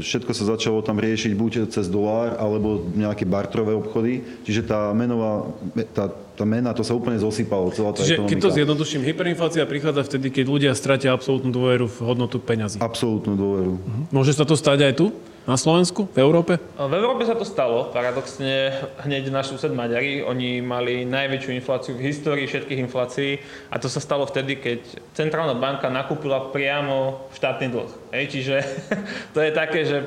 Všetko 0.00 0.32
sa 0.32 0.44
začalo 0.56 0.80
tam 0.80 0.96
riešiť 0.96 1.32
buď 1.36 1.52
cez 1.68 1.88
dolár, 1.92 2.36
alebo 2.40 2.88
nejaké 2.96 3.28
bartrové 3.28 3.76
obchody. 3.76 4.24
Čiže 4.48 4.64
tá 4.64 4.92
menová, 4.96 5.44
tá, 5.92 6.08
tá 6.08 6.44
mena, 6.48 6.72
to 6.72 6.80
sa 6.86 6.96
úplne 6.96 7.20
zosypalo, 7.20 7.68
celá 7.74 7.92
tá 7.92 8.00
Čiže 8.00 8.22
ekonomika. 8.22 8.32
keď 8.32 8.38
to 8.40 8.50
zjednoduším, 8.54 9.00
hyperinflácia 9.04 9.62
prichádza 9.68 10.02
vtedy, 10.06 10.32
keď 10.32 10.44
ľudia 10.48 10.72
stratia 10.72 11.12
absolútnu 11.12 11.50
dôveru 11.50 11.90
v 11.90 11.98
hodnotu 12.06 12.38
peňazí. 12.40 12.78
Absolútnu 12.80 13.34
dôveru. 13.36 13.72
Uh-huh. 13.76 14.04
Môže 14.14 14.32
sa 14.32 14.46
to 14.48 14.56
stať 14.56 14.86
aj 14.86 14.94
tu? 14.96 15.12
Na 15.48 15.56
Slovensku, 15.56 16.04
v 16.12 16.20
Európe? 16.20 16.60
V 16.76 16.92
Európe 16.92 17.24
sa 17.24 17.32
to 17.32 17.48
stalo. 17.48 17.88
Paradoxne 17.88 18.84
hneď 19.00 19.32
náš 19.32 19.48
sused 19.48 19.72
Maďari, 19.72 20.20
oni 20.20 20.60
mali 20.60 21.08
najväčšiu 21.08 21.50
infláciu 21.56 21.96
v 21.96 22.04
histórii 22.04 22.44
všetkých 22.44 22.84
inflácií 22.84 23.40
a 23.72 23.80
to 23.80 23.88
sa 23.88 24.04
stalo 24.04 24.28
vtedy, 24.28 24.60
keď 24.60 24.84
centrálna 25.16 25.56
banka 25.56 25.88
nakúpila 25.88 26.52
priamo 26.52 27.24
štátny 27.32 27.66
dlh. 27.72 27.90
Hej, 28.12 28.24
čiže 28.28 28.56
to 29.34 29.40
je 29.40 29.50
také, 29.56 29.88
že... 29.88 30.04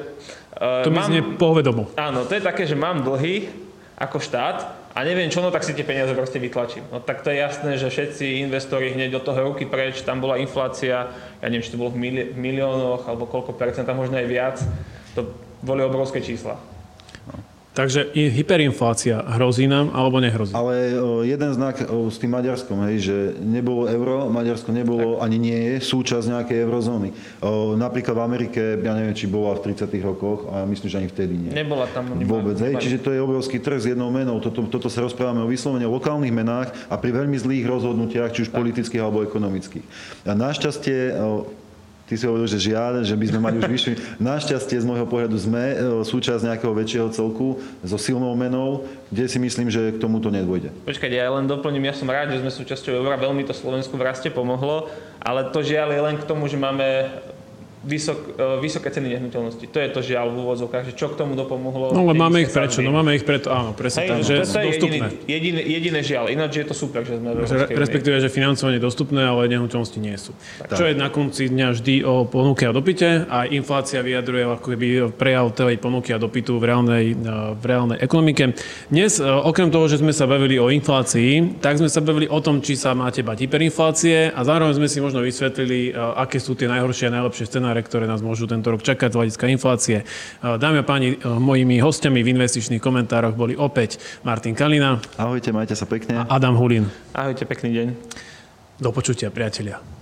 Uh, 0.62 0.86
to 0.86 0.94
mi 0.94 1.02
mám, 1.02 1.10
znie 1.10 1.22
povedomo. 1.42 1.90
Áno, 1.98 2.22
to 2.30 2.38
je 2.38 2.46
také, 2.46 2.70
že 2.70 2.78
mám 2.78 3.02
dlhy 3.02 3.50
ako 3.98 4.22
štát 4.22 4.78
a 4.94 5.00
neviem 5.02 5.34
čo, 5.34 5.42
no 5.42 5.50
tak 5.50 5.66
si 5.66 5.74
tie 5.74 5.82
peniaze 5.82 6.14
proste 6.14 6.38
vytlačím. 6.38 6.86
No 6.94 7.02
tak 7.02 7.26
to 7.26 7.34
je 7.34 7.42
jasné, 7.42 7.82
že 7.82 7.90
všetci 7.90 8.46
investori 8.46 8.94
hneď 8.94 9.18
do 9.18 9.22
toho 9.26 9.50
ruky 9.50 9.66
preč, 9.66 10.06
tam 10.06 10.22
bola 10.22 10.38
inflácia, 10.38 11.10
ja 11.42 11.48
neviem, 11.50 11.66
či 11.66 11.74
to 11.74 11.82
bolo 11.82 11.90
v, 11.90 11.98
mili- 11.98 12.30
v 12.30 12.38
miliónoch 12.38 13.10
alebo 13.10 13.26
koľko 13.26 13.58
percenta, 13.58 13.98
možno 13.98 14.22
aj 14.22 14.28
viac. 14.30 14.58
To 15.16 15.28
boli 15.62 15.84
obrovské 15.84 16.22
čísla. 16.22 16.58
Takže 17.72 18.12
hyperinflácia 18.12 19.24
hrozí 19.40 19.64
nám 19.64 19.96
alebo 19.96 20.20
nehrozí? 20.20 20.52
Ale 20.52 20.92
jeden 21.24 21.56
znak 21.56 21.80
s 21.88 22.20
tým 22.20 22.36
Maďarskom, 22.36 22.84
hej, 22.92 23.00
že 23.00 23.16
nebolo 23.40 23.88
euro, 23.88 24.28
Maďarsko 24.28 24.76
nebolo 24.76 25.16
tak. 25.16 25.24
ani 25.24 25.38
nie 25.40 25.56
je 25.56 25.76
súčasť 25.80 26.36
nejakej 26.36 26.68
eurozóny. 26.68 27.16
Napríklad 27.80 28.20
v 28.20 28.24
Amerike, 28.28 28.62
ja 28.76 28.92
neviem, 28.92 29.16
či 29.16 29.32
bola 29.32 29.56
v 29.56 29.72
30 29.72 29.88
rokoch, 30.04 30.52
a 30.52 30.68
myslím, 30.68 30.90
že 30.92 30.98
ani 31.00 31.08
vtedy 31.08 31.34
nie. 31.48 31.52
Nebola 31.56 31.88
tam. 31.88 32.12
Vôbec, 32.20 32.60
hej, 32.60 32.76
čiže 32.76 33.08
to 33.08 33.16
je 33.16 33.24
obrovský 33.24 33.64
trh 33.64 33.80
s 33.80 33.88
jednou 33.96 34.12
menou. 34.12 34.44
Toto, 34.44 34.68
toto 34.68 34.92
sa 34.92 35.00
rozprávame 35.08 35.40
o 35.40 35.48
vyslovene 35.48 35.88
o 35.88 35.96
lokálnych 35.96 36.36
menách 36.36 36.76
a 36.92 37.00
pri 37.00 37.24
veľmi 37.24 37.40
zlých 37.40 37.64
rozhodnutiach, 37.72 38.36
či 38.36 38.44
už 38.44 38.50
politických 38.52 39.00
alebo 39.00 39.24
ekonomických. 39.24 39.88
A 40.28 40.36
našťastie 40.36 41.16
Ty 42.12 42.20
si 42.20 42.28
hovoril, 42.28 42.44
že 42.44 42.60
žiaľ, 42.60 43.08
že 43.08 43.16
by 43.16 43.24
sme 43.32 43.40
mali 43.40 43.56
už 43.64 43.72
vyšší. 43.72 43.92
Našťastie 44.20 44.84
z 44.84 44.84
môjho 44.84 45.08
pohľadu 45.08 45.32
sme 45.40 45.64
e, 45.72 45.76
súčasť 46.04 46.44
nejakého 46.44 46.76
väčšieho 46.76 47.08
celku 47.08 47.56
so 47.88 47.96
silnou 47.96 48.36
menou, 48.36 48.84
kde 49.08 49.32
si 49.32 49.40
myslím, 49.40 49.72
že 49.72 49.96
k 49.96 49.98
tomuto 50.04 50.28
nedôjde. 50.28 50.76
Počkaj, 50.84 51.08
ja 51.08 51.32
len 51.32 51.48
doplním, 51.48 51.88
ja 51.88 51.96
som 51.96 52.12
rád, 52.12 52.36
že 52.36 52.44
sme 52.44 52.52
súčasťou 52.52 53.00
eura, 53.00 53.16
veľmi 53.16 53.48
to 53.48 53.56
Slovensku 53.56 53.96
v 53.96 54.04
raste 54.04 54.28
pomohlo, 54.28 54.92
ale 55.24 55.56
to 55.56 55.64
žiaľ 55.64 55.96
je 55.96 56.02
len 56.04 56.16
k 56.20 56.28
tomu, 56.28 56.52
že 56.52 56.60
máme 56.60 57.08
vysok, 57.82 58.38
e, 58.38 58.62
vysoké 58.62 58.94
ceny 58.94 59.18
nehnuteľnosti. 59.18 59.66
To 59.66 59.78
je 59.82 59.90
to 59.90 60.02
žiaľ 60.06 60.30
v 60.30 60.38
úvodzovkách, 60.46 60.84
že 60.86 60.94
čo 60.94 61.10
k 61.10 61.18
tomu 61.18 61.34
dopomohlo. 61.34 61.90
No 61.90 62.06
ale 62.06 62.14
máme 62.14 62.46
ich 62.46 62.54
prečo? 62.54 62.86
No 62.86 62.94
máme 62.94 63.18
ich 63.18 63.26
preto, 63.26 63.50
áno, 63.50 63.74
presne 63.74 64.06
tak, 64.06 64.22
že 64.22 64.46
to, 64.46 64.62
je 64.62 64.78
dostupné. 64.78 65.08
Jediné, 65.26 65.62
jediné 65.66 66.00
žiaľ, 66.06 66.30
ináč 66.30 66.62
je 66.62 66.66
to 66.70 66.76
super, 66.78 67.02
že 67.02 67.18
sme 67.18 67.34
v 67.34 67.42
Re, 67.42 67.74
Respektíve, 67.74 68.22
že 68.22 68.30
financovanie 68.30 68.78
je 68.78 68.86
dostupné, 68.86 69.26
ale 69.26 69.50
nehnuteľnosti 69.50 69.98
nie 69.98 70.14
sú. 70.14 70.38
Tak. 70.62 70.78
Čo 70.78 70.84
je 70.86 70.94
na 70.94 71.10
konci 71.10 71.50
dňa 71.50 71.68
vždy 71.74 71.96
o 72.06 72.30
ponuke 72.30 72.70
a 72.70 72.72
dopite 72.72 73.26
a 73.26 73.50
inflácia 73.50 74.06
vyjadruje 74.06 74.44
ako 74.46 74.68
keby 74.78 74.88
prejav 75.18 75.50
tej 75.58 75.82
ponuky 75.82 76.14
a 76.14 76.22
dopytu 76.22 76.62
v 76.62 76.64
reálnej, 76.70 77.06
e, 77.18 77.26
v 77.58 77.64
reálnej 77.66 77.98
ekonomike. 77.98 78.54
Dnes, 78.94 79.18
e, 79.18 79.26
okrem 79.26 79.74
toho, 79.74 79.90
že 79.90 79.98
sme 79.98 80.14
sa 80.14 80.30
bavili 80.30 80.62
o 80.62 80.70
inflácii, 80.70 81.58
tak 81.58 81.82
sme 81.82 81.90
sa 81.90 82.06
bavili 82.06 82.30
o 82.30 82.38
tom, 82.38 82.62
či 82.62 82.78
sa 82.78 82.94
máte 82.94 83.26
bať 83.26 83.50
hyperinflácie 83.50 84.30
a 84.30 84.40
zároveň 84.46 84.78
sme 84.78 84.86
si 84.86 85.02
možno 85.02 85.26
vysvetlili, 85.26 85.98
aké 85.98 86.38
sú 86.38 86.54
tie 86.54 86.70
najhoršie 86.70 87.10
a 87.10 87.16
najlepšie 87.18 87.50
scenáre 87.50 87.71
scenáre, 87.72 87.88
ktoré 87.88 88.04
nás 88.04 88.20
môžu 88.20 88.52
tento 88.52 88.68
rok 88.68 88.84
čakať 88.84 89.16
z 89.16 89.18
hľadiska 89.18 89.46
inflácie. 89.48 89.98
Dámy 90.44 90.84
a 90.84 90.86
páni, 90.86 91.16
mojimi 91.24 91.80
hostiami 91.80 92.20
v 92.20 92.36
investičných 92.36 92.84
komentároch 92.84 93.32
boli 93.32 93.56
opäť 93.56 93.96
Martin 94.28 94.52
Kalina. 94.52 95.00
Ahojte, 95.16 95.56
majte 95.56 95.80
sa 95.80 95.88
pekne. 95.88 96.28
A 96.28 96.36
Adam 96.36 96.60
Hulin. 96.60 96.92
Ahojte, 97.16 97.48
pekný 97.48 97.72
deň. 97.72 97.88
Do 98.84 98.92
počutia, 98.92 99.32
priatelia. 99.32 100.01